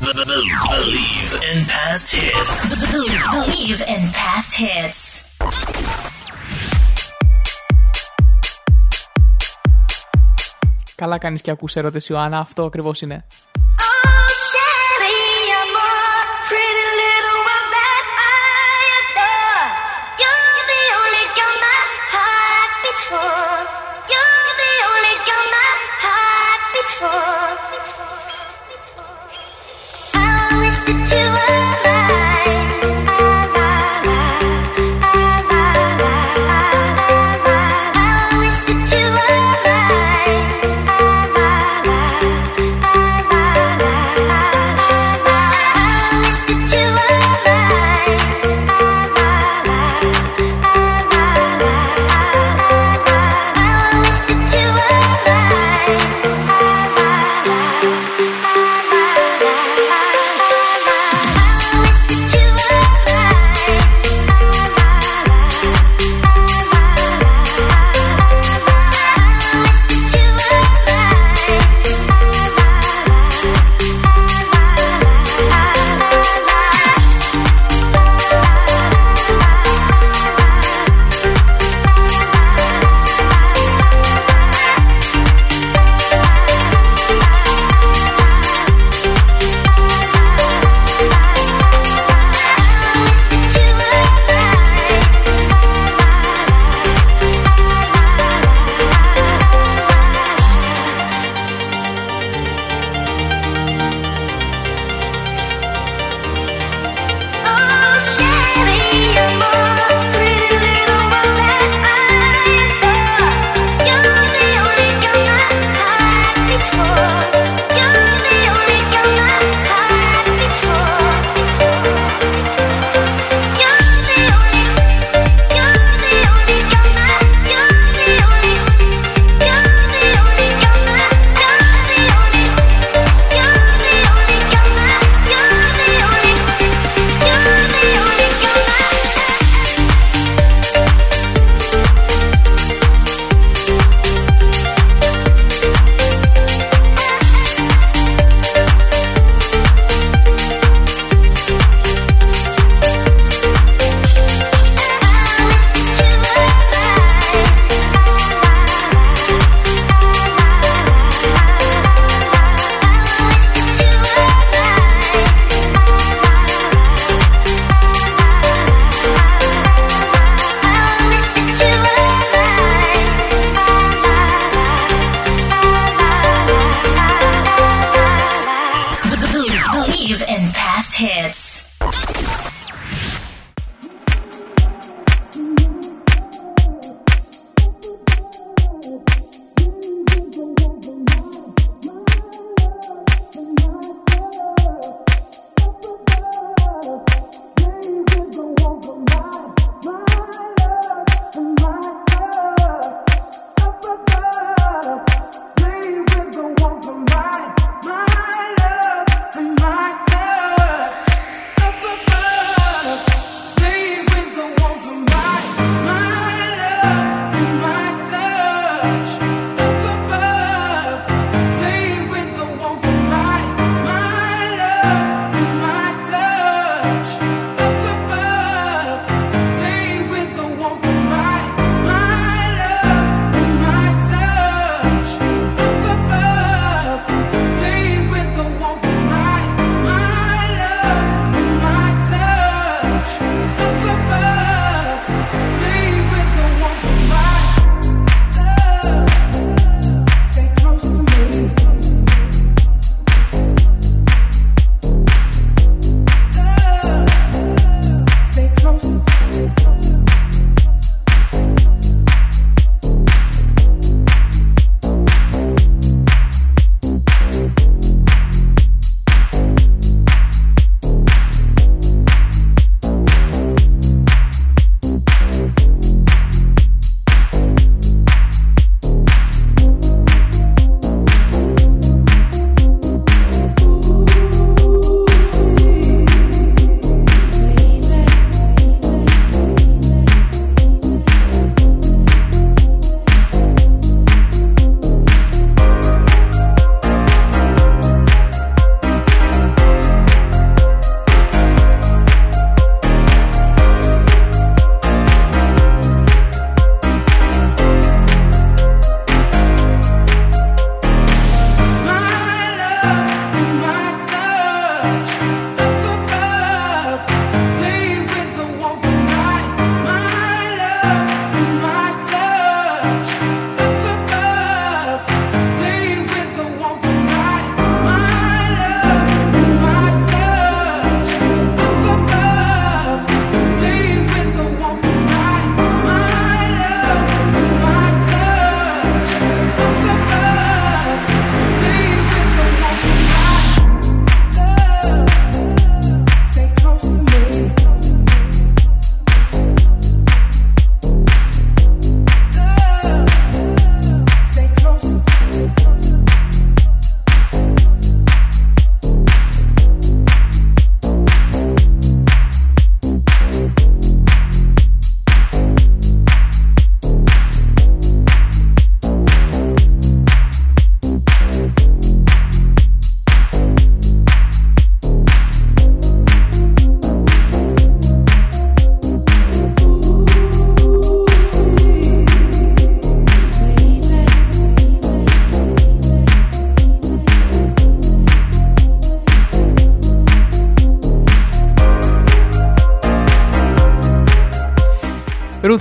[0.00, 2.90] Believe in past hits.
[2.90, 5.24] Believe in past hits.
[10.94, 13.24] Καλά κάνεις και ακούς ερώτηση Ιωάννα, αυτό ακριβώς είναι.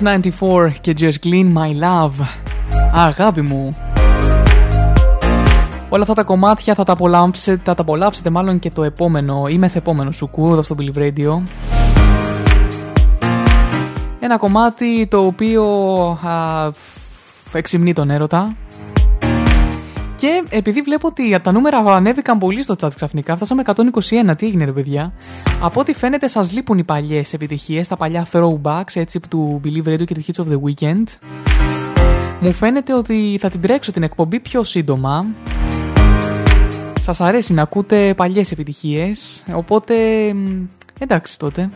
[0.06, 2.24] 94 και Just Clean My Love.
[2.94, 3.76] Αγάπη μου.
[5.88, 9.58] Όλα αυτά τα κομμάτια θα τα απολαύσετε, θα τα απολαύσετε μάλλον και το επόμενο ή
[9.58, 11.42] μεθεπόμενο σου κου εδώ στο Billy Radio.
[14.18, 15.64] Ένα κομμάτι το οποίο
[16.26, 16.68] α,
[17.52, 18.56] εξυμνεί τον έρωτα.
[20.26, 24.36] Και επειδή βλέπω ότι τα νούμερα ανέβηκαν πολύ στο chat ξαφνικά, φτάσαμε 121.
[24.36, 25.12] Τι έγινε, ρε παιδιά;
[25.60, 30.04] Από ό,τι φαίνεται, σας λείπουν οι παλιές επιτυχίες, τα παλιά throwbacks έτσι, του Believe Radio
[30.04, 31.04] και του Hits of the Weekend.
[32.40, 35.26] Μου φαίνεται ότι θα την τρέξω την εκπομπή πιο σύντομα.
[37.00, 39.94] Σας αρέσει να ακούτε παλιές επιτυχίες, οπότε
[40.98, 41.68] εντάξει τότε.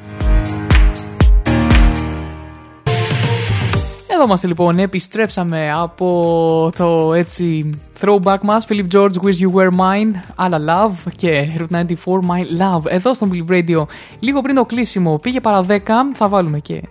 [4.06, 7.70] Εδώ είμαστε λοιπόν, επιστρέψαμε από το έτσι
[8.00, 12.82] throwback μας Philip George, Wish You Were Mine, Alla Love και Route 94, My Love.
[12.84, 13.82] Εδώ στο Billy Radio,
[14.20, 15.78] λίγο πριν το κλείσιμο, πήγε παρά 10,
[16.14, 16.82] θα βάλουμε και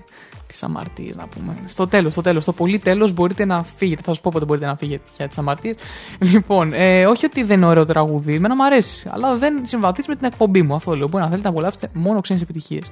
[0.49, 1.55] τις αμαρτίες να πούμε.
[1.65, 4.01] Στο τέλος, στο τέλος, στο πολύ τέλος μπορείτε να φύγετε.
[4.05, 5.75] Θα σα πω πότε μπορείτε να φύγετε για τις αμαρτίες.
[6.19, 10.15] Λοιπόν, ε, όχι ότι δεν είναι ωραίο τραγούδι, εμένα μου αρέσει, αλλά δεν συμβατίζει με
[10.15, 10.75] την εκπομπή μου.
[10.75, 11.07] Αυτό λέω.
[11.07, 12.91] Μπορεί να θέλετε να απολαύσετε μόνο ξένες επιτυχίες.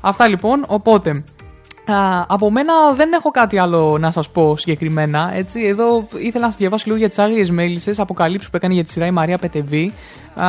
[0.00, 1.24] Αυτά λοιπόν, οπότε
[1.86, 5.30] Α, από μένα δεν έχω κάτι άλλο να σας πω συγκεκριμένα.
[5.34, 5.60] Έτσι.
[5.64, 8.90] Εδώ ήθελα να σας διαβάσω λίγο για τις άγριες μέλισσες αποκαλύψεις που έκανε για τη
[8.90, 9.92] σειρά η Μαρία Πετεβή.
[10.34, 10.46] Α,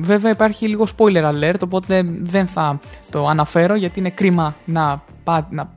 [0.00, 2.78] βέβαια υπάρχει λίγο spoiler alert, οπότε δεν θα
[3.10, 5.70] το αναφέρω γιατί είναι κρίμα να, πά- να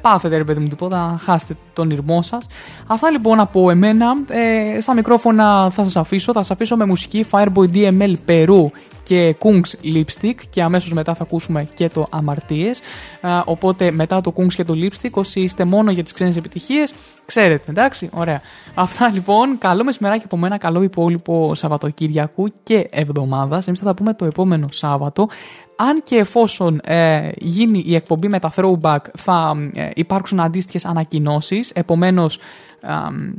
[0.00, 2.46] πάθετε ρε παιδί μου τίποτα, να χάσετε τον ήρμό σας.
[2.86, 4.06] Αυτά λοιπόν από εμένα.
[4.28, 6.32] Ε, στα μικρόφωνα θα σας αφήσω.
[6.32, 8.64] Θα σας αφήσω με μουσική Fireboy DML Peru
[9.08, 12.80] και Kungs Lipstick και αμέσως μετά θα ακούσουμε και το Αμαρτίες.
[13.20, 16.94] Α, οπότε μετά το Kungs και το Lipstick, όσοι είστε μόνο για τις ξένες επιτυχίες,
[17.24, 18.40] ξέρετε, εντάξει, ωραία.
[18.74, 23.66] Αυτά λοιπόν, καλό μεσημεράκι από μένα, καλό υπόλοιπο Σαββατοκύριακου και εβδομάδας.
[23.66, 25.28] Εμείς θα τα πούμε το επόμενο Σάββατο.
[25.76, 31.70] Αν και εφόσον ε, γίνει η εκπομπή με τα throwback θα ε, υπάρξουν αντίστοιχες ανακοινώσεις,
[31.70, 32.38] επομένως
[32.80, 33.32] αμ,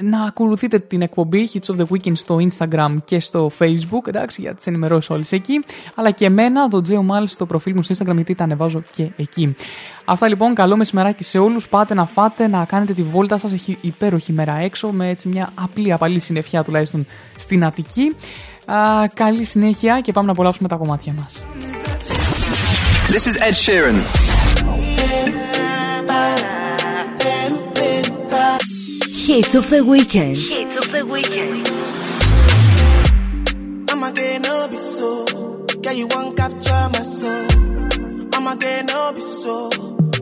[0.00, 4.54] να ακολουθείτε την εκπομπή Hits of the Weekend στο Instagram και στο Facebook, εντάξει, για
[4.54, 5.64] τις ενημερώσεις όλες εκεί,
[5.94, 9.10] αλλά και εμένα, το Τζέο Μάλ στο προφίλ μου στο Instagram, γιατί τα ανεβάζω και
[9.16, 9.56] εκεί.
[10.04, 13.78] Αυτά λοιπόν, καλό μεσημεράκι σε όλους, πάτε να φάτε, να κάνετε τη βόλτα σας, έχει
[13.80, 17.06] υπέροχη μέρα έξω, με έτσι μια απλή απαλή συννεφιά τουλάχιστον
[17.36, 18.16] στην Αττική.
[18.64, 21.44] Α, καλή συνέχεια και πάμε να απολαύσουμε τα κομμάτια μας.
[23.08, 23.96] This is Ed Sheeran.
[29.24, 30.36] Hits of the weekend.
[30.36, 31.68] Hits of the weekend.
[33.88, 35.24] I'ma no be so.
[35.80, 37.46] Girl, you won't capture my soul.
[38.34, 39.70] I'ma no be so.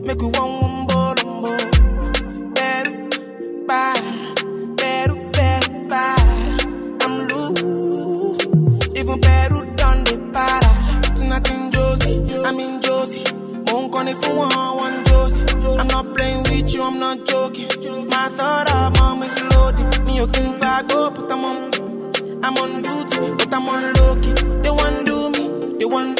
[0.03, 1.57] Make you one one more,
[2.53, 2.93] Better,
[3.65, 4.35] bye.
[4.77, 6.57] Better, better, bye.
[7.01, 8.45] I'm loose.
[8.95, 11.15] Even better done the para.
[11.15, 13.30] Tonight in Josie, I'm in Josie.
[13.71, 15.43] Won't call it for one, one Josie.
[15.79, 17.67] I'm not playing with you, I'm not joking.
[18.09, 20.05] My thought of mom is loaded.
[20.05, 21.71] Me, you can fire go, put them on.
[22.43, 24.33] I'm on duty, but I'm on low key.
[24.63, 26.17] They want do me, they want,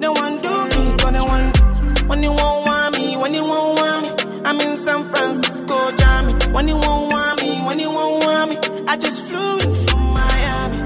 [0.00, 2.08] they want do me, but they want.
[2.08, 6.34] When you won't want me, when you won't want me, I'm in San Francisco, Jammy.
[6.52, 8.56] When you won't want me, when you won't want me,
[8.86, 10.78] I just flew in from Miami.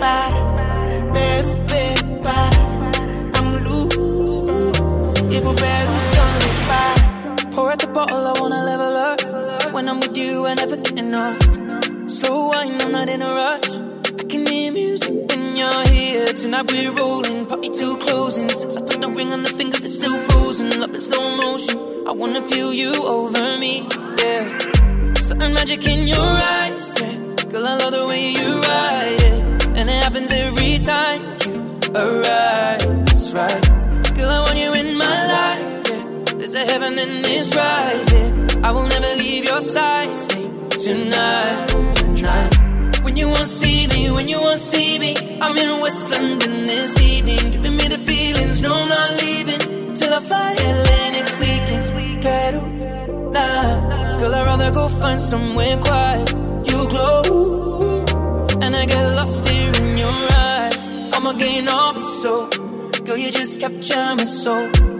[0.00, 0.40] Para,
[1.12, 1.59] Peru, Peru,
[5.32, 7.50] even better done me para.
[7.52, 9.72] Pour out the bottle, I wanna level up.
[9.72, 11.40] When I'm with you, I never get enough.
[12.08, 13.70] Slow wine, I'm not in a rush.
[14.20, 16.26] I can hear music when you're here.
[16.26, 18.48] Tonight we're rolling, party till closing.
[18.48, 20.68] Since I put the ring on the finger, it's still frozen.
[20.80, 21.78] Love in slow motion.
[22.08, 23.86] I wanna feel you over me,
[24.18, 24.58] yeah.
[25.28, 27.16] Certain magic in your eyes, yeah.
[27.50, 33.06] Girl, I love the way you ride it, and it happens every time you arrive.
[33.06, 33.79] That's right.
[36.60, 38.60] A heaven and it's right here.
[38.62, 40.14] I will never leave your side.
[40.14, 40.46] Stay
[40.84, 43.02] tonight, tonight.
[43.02, 47.00] When you won't see me, when you won't see me, I'm in West London this
[47.00, 48.60] evening, giving me the feelings.
[48.60, 52.22] No, I'm not leaving till I fly LA next weekend.
[53.32, 56.28] Nah, girl, I'd rather go find somewhere quiet.
[56.70, 58.04] You glow,
[58.60, 60.18] and I get lost here in your
[60.52, 60.88] eyes.
[61.14, 62.48] I'ma gain all be so,
[63.06, 64.99] girl, you just capture my soul.